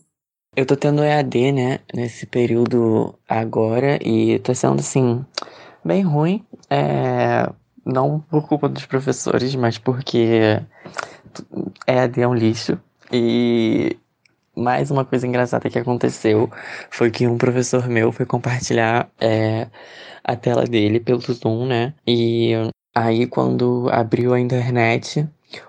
Eu 0.55 0.65
tô 0.65 0.75
tendo 0.75 1.03
EAD, 1.03 1.51
né, 1.51 1.79
nesse 1.93 2.25
período 2.25 3.13
agora, 3.29 3.99
e 4.01 4.39
tô 4.39 4.55
sendo, 4.55 4.79
assim, 4.79 5.23
bem 5.85 6.01
ruim. 6.01 6.43
É, 6.67 7.47
não 7.85 8.19
por 8.19 8.47
culpa 8.47 8.67
dos 8.67 8.85
professores, 8.85 9.53
mas 9.55 9.77
porque 9.77 10.59
EAD 11.87 12.21
é 12.21 12.27
um 12.27 12.33
lixo. 12.33 12.79
E 13.11 13.97
mais 14.55 14.89
uma 14.91 15.05
coisa 15.05 15.27
engraçada 15.27 15.69
que 15.69 15.79
aconteceu 15.79 16.49
foi 16.89 17.11
que 17.11 17.27
um 17.27 17.37
professor 17.37 17.87
meu 17.87 18.11
foi 18.11 18.25
compartilhar 18.25 19.09
é, 19.19 19.67
a 20.23 20.35
tela 20.35 20.63
dele 20.65 20.99
pelo 20.99 21.21
Zoom, 21.21 21.67
né? 21.67 21.93
E 22.05 22.53
aí, 22.95 23.27
quando 23.27 23.87
abriu 23.91 24.33
a 24.33 24.39
internet, 24.39 25.27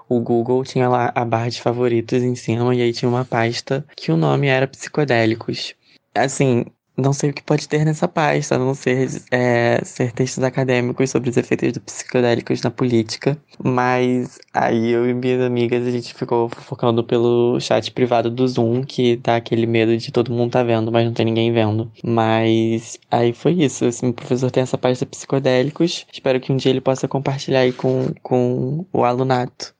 o 0.08 0.20
Google 0.20 0.64
tinha 0.64 0.88
lá 0.88 1.12
a 1.14 1.24
barra 1.24 1.48
de 1.50 1.60
favoritos 1.60 2.22
em 2.22 2.34
cima 2.34 2.74
e 2.74 2.82
aí 2.82 2.92
tinha 2.92 3.08
uma 3.08 3.24
pasta 3.24 3.84
que 3.96 4.10
o 4.10 4.16
nome 4.16 4.48
era 4.48 4.66
psicodélicos. 4.66 5.74
Assim, 6.14 6.64
não 6.98 7.12
sei 7.12 7.30
o 7.30 7.32
que 7.32 7.42
pode 7.42 7.68
ter 7.68 7.84
nessa 7.84 8.08
pasta, 8.08 8.56
a 8.56 8.58
não 8.58 8.74
ser, 8.74 9.08
é, 9.30 9.80
ser 9.84 10.10
textos 10.10 10.42
acadêmicos 10.42 11.10
sobre 11.10 11.30
os 11.30 11.36
efeitos 11.36 11.72
do 11.72 11.80
psicodélicos 11.80 12.60
na 12.60 12.70
política. 12.70 13.38
Mas 13.62 14.40
aí 14.52 14.90
eu 14.90 15.08
e 15.08 15.14
minhas 15.14 15.40
amigas, 15.40 15.86
a 15.86 15.90
gente 15.92 16.12
ficou 16.12 16.48
focando 16.48 17.04
pelo 17.04 17.60
chat 17.60 17.92
privado 17.92 18.28
do 18.30 18.46
Zoom, 18.48 18.82
que 18.82 19.16
dá 19.16 19.36
aquele 19.36 19.64
medo 19.66 19.96
de 19.96 20.10
todo 20.10 20.32
mundo 20.32 20.50
tá 20.50 20.64
vendo, 20.64 20.90
mas 20.90 21.04
não 21.06 21.12
tem 21.12 21.26
ninguém 21.26 21.52
vendo. 21.52 21.90
Mas 22.02 22.98
aí 23.10 23.32
foi 23.32 23.52
isso. 23.52 23.84
Assim, 23.84 24.08
o 24.08 24.12
professor 24.12 24.50
tem 24.50 24.64
essa 24.64 24.76
pasta 24.76 25.06
psicodélicos. 25.06 26.04
Espero 26.12 26.40
que 26.40 26.50
um 26.50 26.56
dia 26.56 26.70
ele 26.70 26.80
possa 26.80 27.06
compartilhar 27.06 27.60
aí 27.60 27.72
com, 27.72 28.12
com 28.22 28.84
o 28.92 29.04
alunato. 29.04 29.72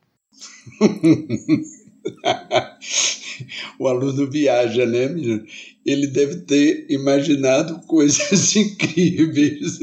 o 3.78 3.88
aluno 3.88 4.31
viaja, 4.31 4.87
né, 4.87 5.09
menino? 5.09 5.44
Ele 5.86 6.06
deve 6.06 6.42
ter 6.42 6.86
imaginado 6.90 7.80
coisas 7.86 8.54
incríveis. 8.56 9.78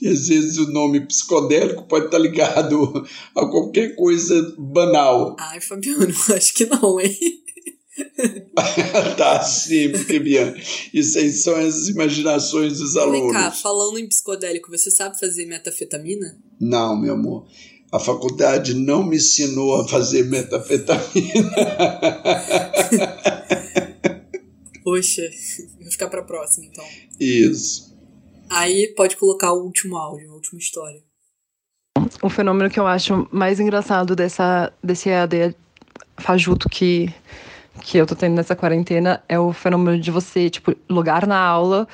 E 0.00 0.08
às 0.08 0.28
vezes 0.28 0.58
o 0.58 0.70
nome 0.70 1.06
psicodélico 1.06 1.84
pode 1.84 2.06
estar 2.06 2.18
ligado 2.18 3.06
a 3.34 3.46
qualquer 3.46 3.94
coisa 3.94 4.54
banal. 4.58 5.36
Ai, 5.38 5.60
Fabiano, 5.60 6.14
acho 6.34 6.54
que 6.54 6.66
não, 6.66 7.00
hein? 7.00 7.16
tá, 9.16 9.42
sim, 9.42 9.90
porque, 9.90 10.18
Bian, 10.18 10.54
isso 10.92 11.18
aí 11.18 11.30
são 11.30 11.54
as 11.54 11.88
imaginações 11.88 12.78
dos 12.78 12.96
alunos. 12.96 13.32
Vem 13.32 13.32
cá, 13.32 13.50
falando 13.50 13.98
em 13.98 14.08
psicodélico, 14.08 14.70
você 14.70 14.90
sabe 14.90 15.18
fazer 15.18 15.46
metafetamina? 15.46 16.36
Não, 16.60 17.00
meu 17.00 17.14
amor. 17.14 17.46
A 17.92 18.00
faculdade 18.00 18.74
não 18.74 19.04
me 19.04 19.16
ensinou 19.16 19.80
a 19.80 19.86
fazer 19.86 20.24
metafetamina. 20.24 21.54
Poxa, 24.84 25.22
vou 25.80 25.90
ficar 25.90 26.08
para 26.08 26.22
próxima 26.22 26.66
então. 26.66 26.84
Isso. 27.18 27.92
Aí 28.50 28.92
pode 28.94 29.16
colocar 29.16 29.52
o 29.52 29.64
último 29.64 29.96
áudio, 29.96 30.30
a 30.30 30.34
última 30.34 30.58
história. 30.58 31.02
O 32.22 32.28
fenômeno 32.28 32.70
que 32.70 32.78
eu 32.78 32.86
acho 32.86 33.26
mais 33.32 33.58
engraçado 33.58 34.14
dessa, 34.14 34.72
desse 34.82 35.08
EAD 35.08 35.56
fajuto 36.18 36.68
que, 36.68 37.12
que 37.80 37.96
eu 37.98 38.06
tô 38.06 38.14
tendo 38.14 38.34
nessa 38.34 38.54
quarentena 38.54 39.22
é 39.28 39.38
o 39.38 39.52
fenômeno 39.52 39.98
de 39.98 40.10
você, 40.10 40.50
tipo, 40.50 40.76
lugar 40.88 41.26
na 41.26 41.38
aula 41.38 41.88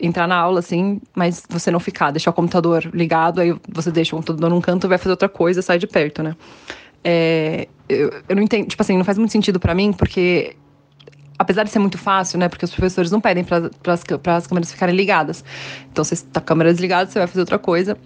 entrar 0.00 0.28
na 0.28 0.36
aula, 0.36 0.60
assim, 0.60 1.00
mas 1.14 1.42
você 1.48 1.70
não 1.70 1.80
ficar, 1.80 2.10
deixar 2.10 2.30
o 2.30 2.34
computador 2.34 2.88
ligado, 2.94 3.40
aí 3.40 3.54
você 3.68 3.90
deixa 3.90 4.14
o 4.14 4.18
computador 4.18 4.48
num 4.48 4.60
canto, 4.60 4.88
vai 4.88 4.98
fazer 4.98 5.10
outra 5.10 5.28
coisa, 5.28 5.60
sai 5.60 5.78
de 5.78 5.86
perto, 5.86 6.22
né? 6.22 6.36
É, 7.02 7.66
eu, 7.88 8.12
eu 8.28 8.36
não 8.36 8.42
entendo, 8.42 8.68
tipo 8.68 8.80
assim, 8.80 8.96
não 8.96 9.04
faz 9.04 9.18
muito 9.18 9.32
sentido 9.32 9.58
para 9.58 9.74
mim, 9.74 9.92
porque 9.92 10.54
apesar 11.38 11.62
de 11.62 11.70
ser 11.70 11.78
muito 11.78 11.96
fácil, 11.96 12.38
né? 12.38 12.48
Porque 12.48 12.64
os 12.64 12.70
professores 12.70 13.10
não 13.10 13.20
pedem 13.20 13.44
para 13.44 13.70
as 14.36 14.46
câmeras 14.46 14.72
ficarem 14.72 14.94
ligadas. 14.94 15.44
Então, 15.90 16.04
você 16.04 16.14
está 16.14 16.40
a 16.40 16.42
câmera 16.42 16.72
desligada, 16.72 17.10
você 17.10 17.18
vai 17.18 17.28
fazer 17.28 17.40
outra 17.40 17.58
coisa 17.58 17.96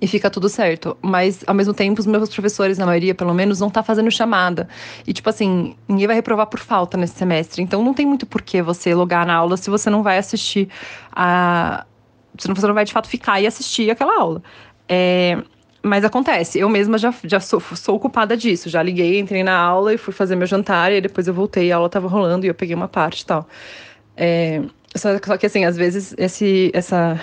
e 0.00 0.06
fica 0.06 0.30
tudo 0.30 0.48
certo. 0.48 0.96
Mas, 1.02 1.44
ao 1.46 1.54
mesmo 1.54 1.74
tempo, 1.74 2.00
os 2.00 2.06
meus 2.06 2.30
professores, 2.30 2.78
na 2.78 2.86
maioria, 2.86 3.14
pelo 3.14 3.34
menos, 3.34 3.60
não 3.60 3.70
tá 3.70 3.82
fazendo 3.82 4.10
chamada. 4.10 4.68
E, 5.06 5.12
tipo 5.12 5.28
assim, 5.28 5.76
ninguém 5.86 6.06
vai 6.06 6.16
reprovar 6.16 6.46
por 6.46 6.58
falta 6.58 6.96
nesse 6.96 7.14
semestre. 7.14 7.62
Então, 7.62 7.84
não 7.84 7.94
tem 7.94 8.06
muito 8.06 8.26
porquê 8.26 8.62
você 8.62 8.94
logar 8.94 9.26
na 9.26 9.34
aula 9.34 9.56
se 9.56 9.70
você 9.70 9.90
não 9.90 10.02
vai 10.02 10.18
assistir 10.18 10.68
a. 11.12 11.84
Se 12.38 12.48
você 12.48 12.66
não 12.66 12.74
vai, 12.74 12.84
de 12.84 12.92
fato, 12.92 13.08
ficar 13.08 13.40
e 13.40 13.46
assistir 13.46 13.90
aquela 13.90 14.18
aula. 14.18 14.42
É... 14.88 15.38
Mas 15.82 16.04
acontece, 16.04 16.58
eu 16.58 16.68
mesma 16.68 16.98
já, 16.98 17.14
já 17.24 17.40
sou, 17.40 17.60
sou 17.60 17.98
culpada 17.98 18.36
disso. 18.36 18.68
Já 18.68 18.82
liguei, 18.82 19.18
entrei 19.18 19.42
na 19.42 19.56
aula 19.56 19.94
e 19.94 19.98
fui 19.98 20.12
fazer 20.12 20.36
meu 20.36 20.46
jantar, 20.46 20.92
e 20.92 21.00
depois 21.00 21.26
eu 21.26 21.34
voltei, 21.34 21.72
a 21.72 21.76
aula 21.76 21.88
tava 21.88 22.06
rolando 22.06 22.44
e 22.44 22.48
eu 22.48 22.54
peguei 22.54 22.74
uma 22.74 22.88
parte 22.88 23.22
e 23.22 23.26
tal. 23.26 23.48
É... 24.16 24.62
Só, 24.94 25.10
só 25.24 25.36
que, 25.36 25.46
assim, 25.46 25.64
às 25.64 25.76
vezes, 25.76 26.14
esse, 26.18 26.70
essa 26.74 27.18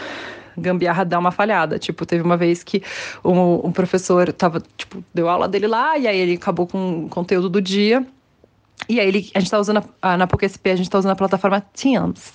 gambiarra 0.58 1.06
dá 1.06 1.20
uma 1.20 1.32
falhada. 1.32 1.78
Tipo, 1.78 2.06
teve 2.06 2.24
uma 2.24 2.38
vez 2.38 2.63
que 2.63 2.82
um, 3.24 3.67
um 3.67 3.72
professor 3.72 4.32
tava, 4.34 4.62
tipo, 4.76 5.04
deu 5.13 5.30
aula 5.30 5.48
dele 5.48 5.67
lá, 5.67 5.98
e 5.98 6.08
aí 6.08 6.17
ele 6.17 6.34
acabou 6.36 6.65
com 6.65 7.06
o 7.06 7.10
conteúdo 7.10 7.50
do 7.50 7.62
dia. 7.62 8.06
E 8.90 9.00
aí 9.00 9.08
ele, 9.08 9.30
a 9.34 9.40
gente 9.40 9.52
tá 9.52 9.60
usando, 9.60 9.84
a, 10.02 10.18
na 10.18 10.28
PUC-SP, 10.28 10.70
a 10.70 10.76
gente 10.76 10.90
tá 10.90 11.00
usando 11.00 11.12
a 11.12 11.16
plataforma 11.16 11.62
Teams, 11.74 12.32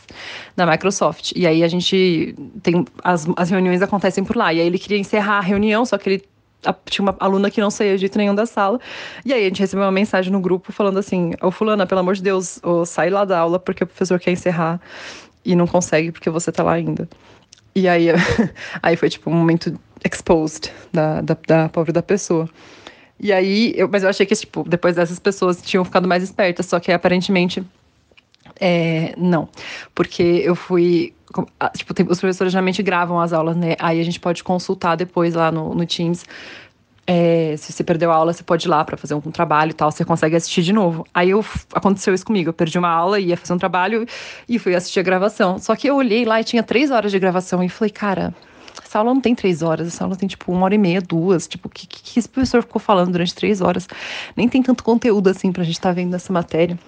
da 0.57 0.66
Microsoft. 0.66 1.33
E 1.35 1.46
aí 1.46 1.62
a 1.62 1.68
gente 1.68 2.35
tem, 2.62 2.85
as, 3.02 3.26
as 3.37 3.50
reuniões 3.50 3.81
acontecem 3.81 4.24
por 4.24 4.37
lá. 4.37 4.52
E 4.52 4.61
aí 4.61 4.66
ele 4.66 4.78
queria 4.78 4.98
encerrar 4.98 5.38
a 5.38 5.40
reunião, 5.40 5.85
só 5.87 5.96
que 5.96 6.09
ele 6.09 6.24
tinha 6.87 7.05
uma 7.05 7.16
aluna 7.18 7.50
que 7.50 7.61
não 7.61 7.70
saía 7.70 7.94
de 7.94 8.00
jeito 8.02 8.18
nenhum 8.18 8.35
da 8.35 8.46
sala. 8.46 8.78
E 9.24 9.33
aí 9.33 9.42
a 9.42 9.48
gente 9.48 9.61
recebeu 9.61 9.85
uma 9.85 9.92
mensagem 9.92 10.31
no 10.33 10.40
grupo 10.40 10.72
falando 10.72 10.98
assim: 10.98 11.33
Ô 11.40 11.50
Fulana, 11.50 11.87
pelo 11.87 12.00
amor 12.00 12.14
de 12.14 12.22
Deus, 12.22 12.61
ô, 12.62 12.85
sai 12.85 13.11
lá 13.11 13.24
da 13.24 13.38
aula 13.38 13.59
porque 13.59 13.85
o 13.85 13.87
professor 13.87 14.18
quer 14.20 14.33
encerrar 14.33 14.81
e 15.44 15.57
não 15.57 15.66
consegue 15.66 16.12
porque 16.12 16.31
você 16.31 16.52
tá 16.52 16.62
lá 16.62 16.72
ainda. 16.72 17.09
E 17.74 17.88
aí, 17.88 18.09
aí 18.83 18.96
foi 18.96 19.09
tipo 19.09 19.31
um 19.31 19.35
momento 19.35 19.78
exposed 20.05 20.70
da, 20.92 21.20
da, 21.20 21.37
da 21.46 21.68
pobre 21.68 21.92
da 21.92 22.02
pessoa. 22.02 22.48
E 23.22 23.32
aí, 23.32 23.72
eu, 23.76 23.88
mas 23.88 24.02
eu 24.02 24.08
achei 24.08 24.26
que, 24.26 24.35
tipo, 24.35 24.68
depois 24.68 24.96
dessas 24.96 25.20
pessoas 25.20 25.62
tinham 25.62 25.85
ficado 25.85 26.08
mais 26.08 26.24
espertas, 26.24 26.66
só 26.66 26.80
que 26.80 26.90
aparentemente 26.90 27.64
é, 28.61 29.14
não. 29.16 29.48
Porque 29.94 30.22
eu 30.22 30.56
fui. 30.56 31.14
Tipo, 31.76 31.94
tem, 31.94 32.04
os 32.08 32.20
professores 32.20 32.52
geralmente 32.52 32.82
gravam 32.82 33.20
as 33.20 33.32
aulas, 33.32 33.56
né? 33.56 33.76
Aí 33.78 34.00
a 34.00 34.04
gente 34.04 34.18
pode 34.18 34.42
consultar 34.42 34.96
depois 34.96 35.35
lá 35.35 35.52
no, 35.52 35.72
no 35.72 35.87
Teams. 35.87 36.24
É, 37.06 37.54
se 37.56 37.72
você 37.72 37.82
perdeu 37.82 38.11
a 38.12 38.14
aula, 38.14 38.32
você 38.32 38.42
pode 38.42 38.66
ir 38.66 38.70
lá 38.70 38.85
para 38.85 38.96
fazer 38.96 39.14
um, 39.14 39.18
um, 39.18 39.30
trabalho 39.30 39.70
e 39.70 39.74
tal, 39.74 39.90
você 39.90 40.04
consegue 40.04 40.37
assistir 40.37 40.62
de 40.62 40.72
novo. 40.72 41.06
Aí 41.14 41.30
eu, 41.30 41.44
aconteceu 41.74 42.14
isso 42.14 42.24
comigo, 42.24 42.50
eu 42.50 42.52
perdi 42.52 42.78
uma 42.78 42.90
aula, 42.90 43.18
ia 43.18 43.37
fazer 43.37 43.52
um 43.52 43.58
trabalho 43.58 44.06
e 44.48 44.58
fui 44.58 44.74
assistir 44.74 45.00
a 45.00 45.02
gravação. 45.02 45.58
Só 45.58 45.74
que 45.74 45.88
eu 45.88 45.96
olhei 45.96 46.24
lá 46.24 46.40
e 46.40 46.44
tinha 46.44 46.62
três 46.62 46.90
horas 46.90 47.11
de 47.11 47.18
gravação 47.18 47.62
e 47.62 47.68
falei, 47.68 47.90
cara, 47.90 48.35
essa 48.92 48.98
aula 48.98 49.14
não 49.14 49.22
tem 49.22 49.35
três 49.35 49.62
horas, 49.62 49.87
essa 49.87 50.05
aula 50.05 50.14
tem 50.14 50.28
tipo 50.28 50.52
uma 50.52 50.66
hora 50.66 50.74
e 50.74 50.78
meia, 50.78 51.00
duas. 51.00 51.48
Tipo, 51.48 51.66
o 51.66 51.70
que, 51.70 51.87
que 51.87 52.18
esse 52.18 52.28
professor 52.28 52.61
ficou 52.61 52.78
falando 52.78 53.12
durante 53.12 53.35
três 53.35 53.62
horas? 53.62 53.88
Nem 54.37 54.46
tem 54.46 54.62
tanto 54.62 54.85
conteúdo 54.85 55.31
assim 55.31 55.50
pra 55.50 55.64
gente 55.64 55.76
estar 55.76 55.88
tá 55.88 55.94
vendo 55.94 56.14
essa 56.14 56.31
matéria. 56.31 56.78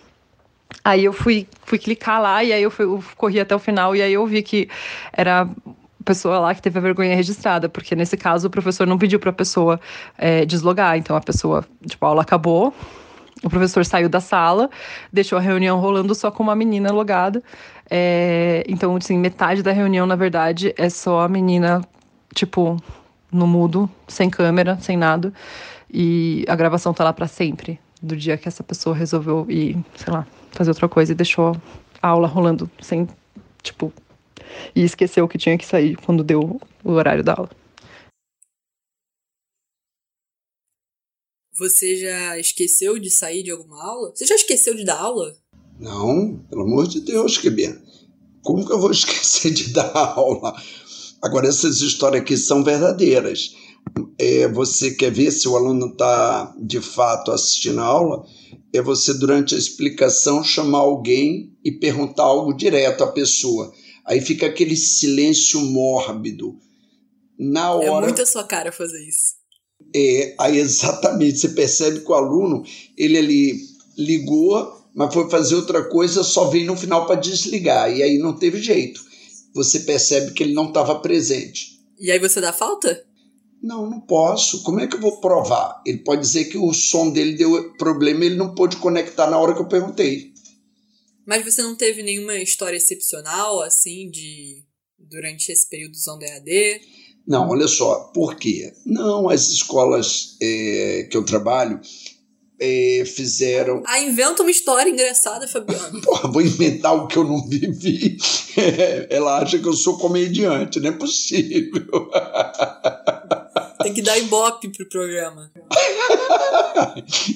Aí 0.85 1.03
eu 1.03 1.15
fui, 1.15 1.49
fui 1.65 1.79
clicar 1.79 2.21
lá 2.21 2.45
e 2.45 2.53
aí 2.53 2.63
eu, 2.63 2.71
fui, 2.71 2.85
eu 2.85 3.03
corri 3.17 3.41
até 3.41 3.57
o 3.57 3.59
final 3.59 3.97
e 3.97 4.03
aí 4.03 4.13
eu 4.13 4.27
vi 4.27 4.43
que 4.43 4.69
era 5.15 5.49
pessoa 6.05 6.39
lá 6.39 6.55
que 6.55 6.61
teve 6.61 6.79
a 6.79 6.83
vergonha 6.83 7.17
registrada, 7.17 7.71
porque 7.71 7.97
nesse 7.97 8.19
caso 8.19 8.49
o 8.49 8.51
professor 8.51 8.87
não 8.87 8.99
pediu 8.99 9.19
para 9.19 9.31
a 9.31 9.33
pessoa 9.33 9.81
é, 10.19 10.45
deslogar, 10.45 10.99
então 10.99 11.17
a 11.17 11.21
pessoa, 11.23 11.65
tipo, 11.87 12.05
a 12.05 12.09
aula 12.11 12.21
acabou, 12.21 12.75
o 13.43 13.49
professor 13.49 13.85
saiu 13.87 14.11
da 14.11 14.21
sala, 14.21 14.69
deixou 15.11 15.39
a 15.39 15.41
reunião 15.41 15.81
rolando 15.81 16.15
só 16.15 16.31
com 16.31 16.43
uma 16.43 16.55
menina 16.55 16.93
logada. 16.93 17.43
É, 17.91 18.65
então, 18.67 18.97
assim, 18.97 19.19
metade 19.19 19.63
da 19.63 19.73
reunião, 19.73 20.07
na 20.07 20.17
verdade, 20.17 20.75
é 20.77 20.89
só 20.89 21.21
a 21.21 21.29
menina, 21.29 21.83
tipo, 22.35 22.77
no 23.33 23.47
mudo, 23.47 23.91
sem 24.09 24.29
câmera, 24.29 24.79
sem 24.81 24.97
nada. 24.97 25.33
E 25.93 26.45
a 26.49 26.57
gravação 26.57 26.93
tá 26.93 27.05
lá 27.05 27.13
para 27.13 27.29
sempre, 27.29 27.79
do 28.03 28.17
dia 28.17 28.37
que 28.37 28.49
essa 28.49 28.63
pessoa 28.63 28.95
resolveu 28.95 29.47
ir, 29.49 29.77
sei 29.97 30.13
lá, 30.13 30.27
fazer 30.51 30.71
outra 30.71 30.89
coisa 30.89 31.13
e 31.13 31.15
deixou 31.15 31.57
a 32.03 32.09
aula 32.09 32.27
rolando 32.27 32.71
sem, 32.81 33.09
tipo, 33.63 33.93
e 34.75 34.83
esqueceu 34.83 35.27
que 35.29 35.39
tinha 35.39 35.57
que 35.57 35.67
sair 35.67 35.97
quando 35.97 36.25
deu 36.25 36.61
o 36.83 36.91
horário 36.91 37.23
da 37.23 37.35
aula. 37.35 37.51
Você 41.57 41.97
já 41.97 42.39
esqueceu 42.39 42.99
de 42.99 43.09
sair 43.11 43.45
de 43.45 43.53
alguma 43.53 43.81
aula? 43.81 44.13
Você 44.13 44.27
já 44.27 44.35
esqueceu 44.35 44.75
de 44.75 44.85
dar 44.85 44.99
aula? 44.99 45.37
Não, 45.79 46.39
pelo 46.51 46.63
amor 46.63 46.89
de 46.89 47.01
Deus, 47.01 47.39
Kebia. 47.39 47.81
Como 48.43 48.67
que 48.67 48.73
eu 48.73 48.81
vou 48.81 48.91
esquecer 48.93 49.53
de 49.53 49.73
dar 49.73 49.95
aula? 49.95 50.53
Agora, 51.25 51.49
essas 51.49 51.81
histórias 51.81 52.21
aqui 52.21 52.37
são 52.37 52.63
verdadeiras. 52.63 53.57
É, 54.19 54.47
você 54.47 54.91
quer 54.91 55.11
ver 55.11 55.31
se 55.31 55.49
o 55.49 55.57
aluno 55.57 55.87
está 55.87 56.55
de 56.61 56.83
fato 56.83 57.33
assistindo 57.33 57.81
a 57.81 57.85
aula? 57.85 58.27
É 58.75 58.83
você, 58.83 59.15
durante 59.15 59.55
a 59.55 59.59
explicação, 59.59 60.45
chamar 60.45 60.81
alguém 60.81 61.57
e 61.65 61.73
perguntar 61.73 62.25
algo 62.25 62.53
direto 62.53 63.03
à 63.03 63.07
pessoa. 63.07 63.73
Aí 64.05 64.21
fica 64.21 64.45
aquele 64.45 64.77
silêncio 64.77 65.63
mórbido. 65.63 66.59
Na 67.39 67.73
hora. 67.73 68.05
É 68.05 68.09
muito 68.09 68.21
a 68.21 68.27
sua 68.27 68.45
cara 68.45 68.71
fazer 68.71 69.03
isso. 69.09 69.33
É, 69.97 70.35
aí 70.39 70.59
exatamente, 70.59 71.39
você 71.39 71.49
percebe 71.49 72.01
que 72.01 72.11
o 72.11 72.15
aluno, 72.15 72.63
ele 72.99 73.17
ali 73.17 73.61
ligou, 73.97 74.71
mas 74.95 75.15
foi 75.15 75.31
fazer 75.31 75.55
outra 75.55 75.85
coisa, 75.85 76.23
só 76.23 76.51
veio 76.51 76.67
no 76.67 76.77
final 76.77 77.07
para 77.07 77.17
desligar, 77.19 77.91
e 77.91 78.03
aí 78.03 78.19
não 78.19 78.35
teve 78.35 78.61
jeito. 78.61 79.14
Você 79.55 79.81
percebe 79.81 80.33
que 80.33 80.43
ele 80.43 80.55
não 80.55 80.69
estava 80.69 80.99
presente. 80.99 81.79
E 81.99 82.11
aí 82.11 82.19
você 82.19 82.41
dá 82.41 82.53
falta? 82.53 83.05
Não, 83.63 83.89
não 83.89 84.01
posso. 84.01 84.63
Como 84.63 84.81
é 84.81 84.87
que 84.87 84.97
eu 84.97 85.01
vou 85.01 85.21
provar? 85.21 85.81
Ele 85.87 85.99
pode 85.99 86.21
dizer 86.21 86.47
que 86.47 86.59
o 86.59 86.73
som 86.75 87.11
dele 87.11 87.35
deu 87.35 87.73
problema 87.79 88.25
e 88.25 88.27
ele 88.27 88.37
não 88.37 88.55
pôde 88.55 88.77
conectar 88.77 89.31
na 89.31 89.39
hora 89.39 89.55
que 89.55 89.61
eu 89.61 89.69
perguntei. 89.69 90.35
Mas 91.27 91.45
você 91.45 91.63
não 91.63 91.75
teve 91.75 92.03
nenhuma 92.03 92.37
história 92.37 92.77
excepcional, 92.77 93.63
assim, 93.63 94.11
de 94.11 94.63
durante 94.99 95.51
esse 95.51 95.69
período 95.69 95.95
usando 95.95 96.23
EAD? 96.23 96.81
Não, 97.27 97.49
olha 97.49 97.67
só, 97.67 98.11
por 98.13 98.37
quê? 98.37 98.73
Não, 98.85 99.31
as 99.31 99.49
escolas 99.49 100.37
é, 100.43 101.09
que 101.11 101.17
eu 101.17 101.25
trabalho 101.25 101.81
é, 102.59 103.05
fizeram. 103.07 103.83
Ah, 103.87 104.01
inventa 104.01 104.43
uma 104.43 104.51
história 104.51 104.91
engraçada, 104.91 105.47
Fabiano. 105.47 106.01
Porra, 106.03 106.31
vou 106.31 106.43
inventar 106.43 106.95
o 106.95 107.07
que 107.07 107.17
eu 107.17 107.25
não 107.25 107.47
vivi. 107.47 108.17
ela 109.11 109.39
acha 109.39 109.59
que 109.59 109.67
eu 109.67 109.73
sou 109.73 109.99
comediante, 109.99 110.81
não 110.81 110.91
é 110.91 110.93
possível. 110.93 112.11
Tem 113.83 113.93
que 113.93 114.03
dar 114.03 114.17
ibope 114.17 114.71
pro 114.71 114.89
programa. 114.89 115.53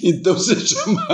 então 0.03 0.33
você 0.33 0.57
chama. 0.59 1.07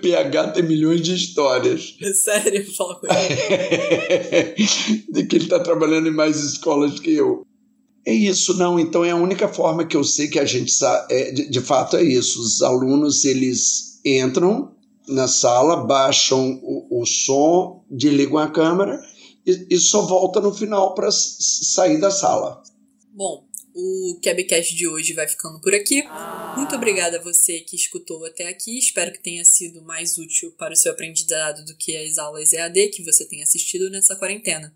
PH 0.00 0.48
tem 0.48 0.62
milhões 0.62 1.00
de 1.00 1.14
histórias. 1.14 1.96
É 2.02 2.12
sério, 2.12 2.70
ele. 2.70 3.08
de 5.08 5.26
que 5.26 5.36
ele 5.36 5.44
está 5.44 5.60
trabalhando 5.60 6.08
em 6.08 6.14
mais 6.14 6.36
escolas 6.40 7.00
que 7.00 7.14
eu. 7.14 7.46
É 8.04 8.12
isso, 8.12 8.56
não. 8.56 8.78
Então 8.78 9.04
é 9.04 9.10
a 9.10 9.16
única 9.16 9.48
forma 9.48 9.86
que 9.86 9.96
eu 9.96 10.04
sei 10.04 10.28
que 10.28 10.38
a 10.38 10.44
gente 10.44 10.72
sabe. 10.72 11.12
É, 11.12 11.30
de, 11.30 11.48
de 11.48 11.60
fato 11.60 11.96
é 11.96 12.02
isso. 12.02 12.40
Os 12.40 12.62
alunos 12.62 13.24
eles 13.24 14.00
entram 14.04 14.74
na 15.08 15.28
sala, 15.28 15.84
baixam 15.84 16.60
o, 16.62 17.02
o 17.02 17.06
som, 17.06 17.84
desligam 17.90 18.38
a 18.38 18.50
câmera 18.50 19.00
e, 19.46 19.66
e 19.70 19.78
só 19.78 20.02
volta 20.02 20.40
no 20.40 20.52
final 20.52 20.94
para 20.94 21.10
sair 21.10 22.00
da 22.00 22.10
sala. 22.10 22.62
Bom, 23.14 23.44
o 23.74 24.18
Cabcast 24.22 24.74
de 24.74 24.86
hoje 24.86 25.14
vai 25.14 25.28
ficando 25.28 25.60
por 25.60 25.74
aqui. 25.74 26.02
Muito 26.56 26.74
obrigada 26.74 27.18
a 27.18 27.22
você 27.22 27.60
que 27.60 27.76
escutou 27.76 28.24
até 28.26 28.48
aqui. 28.48 28.78
Espero 28.78 29.12
que 29.12 29.22
tenha 29.22 29.44
sido 29.44 29.82
mais 29.82 30.18
útil 30.18 30.52
para 30.52 30.72
o 30.72 30.76
seu 30.76 30.92
aprendizado 30.92 31.64
do 31.64 31.76
que 31.76 31.96
as 31.96 32.18
aulas 32.18 32.52
EAD 32.52 32.88
que 32.88 33.04
você 33.04 33.26
tem 33.26 33.42
assistido 33.42 33.90
nessa 33.90 34.16
quarentena. 34.16 34.74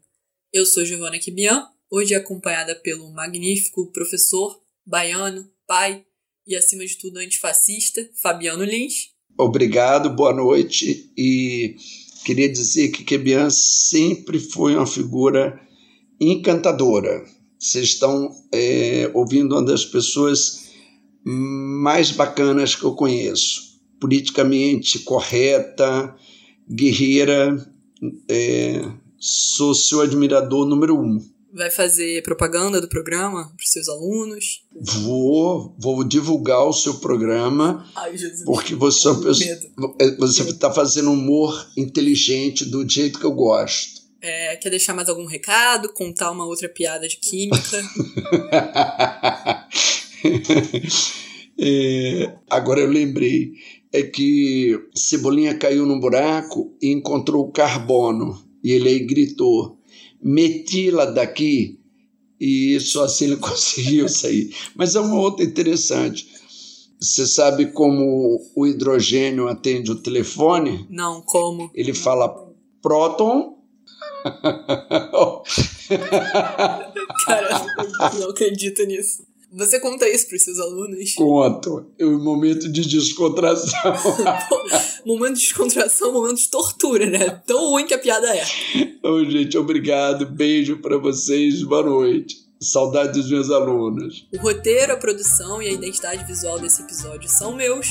Eu 0.52 0.64
sou 0.64 0.84
Giovana 0.84 1.18
Kibian, 1.18 1.66
hoje 1.90 2.14
acompanhada 2.14 2.74
pelo 2.74 3.12
magnífico 3.12 3.90
professor, 3.92 4.60
baiano, 4.84 5.48
pai 5.66 6.04
e, 6.46 6.54
acima 6.54 6.84
de 6.84 6.96
tudo, 6.96 7.18
antifascista, 7.18 8.08
Fabiano 8.22 8.64
Lins. 8.64 9.10
Obrigado, 9.38 10.10
boa 10.10 10.32
noite. 10.32 11.12
E 11.16 11.76
queria 12.24 12.48
dizer 12.50 12.88
que 12.88 13.04
Kebian 13.04 13.50
sempre 13.50 14.38
foi 14.38 14.74
uma 14.74 14.86
figura 14.86 15.60
encantadora 16.20 17.24
vocês 17.58 17.88
estão 17.88 18.30
é, 18.52 19.10
ouvindo 19.14 19.54
uma 19.54 19.64
das 19.64 19.84
pessoas 19.84 20.66
mais 21.24 22.10
bacanas 22.10 22.74
que 22.74 22.84
eu 22.84 22.94
conheço. 22.94 23.80
Politicamente 24.00 25.00
correta, 25.00 26.14
guerreira, 26.68 27.56
é, 28.28 28.82
sou 29.18 29.74
seu 29.74 30.02
admirador 30.02 30.66
número 30.66 31.00
um. 31.00 31.18
Vai 31.56 31.70
fazer 31.70 32.22
propaganda 32.22 32.82
do 32.82 32.88
programa 32.88 33.46
para 33.46 33.64
os 33.64 33.70
seus 33.70 33.88
alunos? 33.88 34.62
Vou, 34.78 35.74
vou 35.78 36.04
divulgar 36.04 36.62
o 36.66 36.72
seu 36.72 36.98
programa. 36.98 37.90
Ai, 37.96 38.14
Jesus. 38.14 38.44
Porque 38.44 38.74
você 38.74 39.08
está 40.42 40.68
é, 40.68 40.74
fazendo 40.74 41.10
humor 41.10 41.66
inteligente 41.74 42.62
do 42.66 42.86
jeito 42.86 43.18
que 43.18 43.24
eu 43.24 43.32
gosto. 43.32 44.02
É, 44.20 44.56
quer 44.56 44.68
deixar 44.68 44.92
mais 44.92 45.08
algum 45.08 45.24
recado? 45.24 45.90
Contar 45.94 46.30
uma 46.30 46.44
outra 46.44 46.68
piada 46.68 47.08
de 47.08 47.16
química? 47.16 47.82
é, 51.58 52.36
agora 52.50 52.80
eu 52.80 52.90
lembrei. 52.90 53.52
É 53.90 54.02
que 54.02 54.78
Cebolinha 54.94 55.56
caiu 55.56 55.86
num 55.86 55.98
buraco 55.98 56.76
e 56.82 56.92
encontrou 56.92 57.50
carbono. 57.50 58.44
E 58.62 58.72
ele 58.72 58.90
aí 58.90 58.98
gritou: 59.06 59.75
meti-la 60.26 61.04
daqui. 61.06 61.78
E 62.38 62.78
só 62.80 63.04
assim 63.04 63.26
ele 63.26 63.36
conseguiu 63.38 64.08
sair. 64.08 64.54
Mas 64.74 64.96
é 64.96 65.00
uma 65.00 65.20
outra 65.20 65.44
interessante. 65.44 66.28
Você 67.00 67.26
sabe 67.26 67.66
como 67.72 68.40
o 68.56 68.66
hidrogênio 68.66 69.48
atende 69.48 69.90
o 69.90 70.02
telefone? 70.02 70.86
Não, 70.90 71.22
como? 71.22 71.70
Ele 71.74 71.94
fala 71.94 72.28
próton 72.82 73.54
Cara, 77.26 77.66
não 78.18 78.30
acredito 78.30 78.84
nisso. 78.84 79.24
Você 79.56 79.80
conta 79.80 80.06
isso 80.06 80.28
para 80.28 80.36
os 80.36 80.42
seus 80.42 80.58
alunos? 80.58 81.14
Conto. 81.16 81.86
É 81.98 82.04
um 82.04 82.22
momento 82.22 82.70
de 82.70 82.86
descontração. 82.86 83.72
momento 85.06 85.36
de 85.36 85.40
descontração, 85.40 86.12
momento 86.12 86.36
de 86.36 86.50
tortura, 86.50 87.06
né? 87.06 87.42
Tão 87.46 87.70
ruim 87.70 87.86
que 87.86 87.94
a 87.94 87.98
piada 87.98 88.36
é. 88.36 88.44
Ô, 89.02 89.24
gente, 89.24 89.56
obrigado. 89.56 90.26
Beijo 90.26 90.76
para 90.82 90.98
vocês. 90.98 91.62
Boa 91.62 91.82
noite. 91.82 92.36
Saudade 92.60 93.18
dos 93.18 93.30
meus 93.30 93.50
alunos. 93.50 94.26
O 94.30 94.36
roteiro, 94.36 94.92
a 94.92 94.96
produção 94.98 95.62
e 95.62 95.68
a 95.68 95.72
identidade 95.72 96.26
visual 96.26 96.58
desse 96.58 96.82
episódio 96.82 97.30
são 97.30 97.56
meus. 97.56 97.88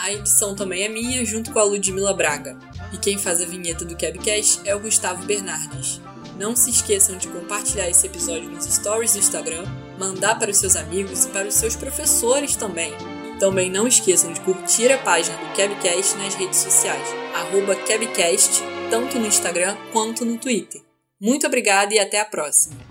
A 0.00 0.12
edição 0.12 0.56
também 0.56 0.82
é 0.82 0.88
minha, 0.88 1.24
junto 1.24 1.52
com 1.52 1.60
a 1.60 1.64
Ludmila 1.64 2.12
Braga. 2.12 2.58
E 2.92 2.98
quem 2.98 3.16
faz 3.18 3.40
a 3.40 3.46
vinheta 3.46 3.84
do 3.84 3.96
Cabcast 3.96 4.62
é 4.64 4.74
o 4.74 4.80
Gustavo 4.80 5.24
Bernardes. 5.24 6.00
Não 6.36 6.56
se 6.56 6.70
esqueçam 6.70 7.16
de 7.16 7.28
compartilhar 7.28 7.88
esse 7.88 8.04
episódio 8.04 8.50
nos 8.50 8.64
stories 8.64 9.12
do 9.12 9.20
Instagram 9.20 9.64
mandar 9.98 10.38
para 10.38 10.50
os 10.50 10.58
seus 10.58 10.76
amigos 10.76 11.24
e 11.24 11.28
para 11.28 11.48
os 11.48 11.54
seus 11.54 11.76
professores 11.76 12.56
também. 12.56 12.92
Também 13.38 13.70
não 13.70 13.86
esqueçam 13.86 14.32
de 14.32 14.40
curtir 14.40 14.90
a 14.90 14.98
página 14.98 15.36
do 15.36 15.52
Kebcast 15.54 16.16
nas 16.16 16.34
redes 16.34 16.58
sociais, 16.58 17.08
arroba 17.34 17.76
tanto 18.90 19.18
no 19.18 19.26
Instagram 19.26 19.76
quanto 19.92 20.24
no 20.24 20.38
Twitter. 20.38 20.80
Muito 21.20 21.46
obrigada 21.46 21.94
e 21.94 21.98
até 21.98 22.20
a 22.20 22.24
próxima! 22.24 22.87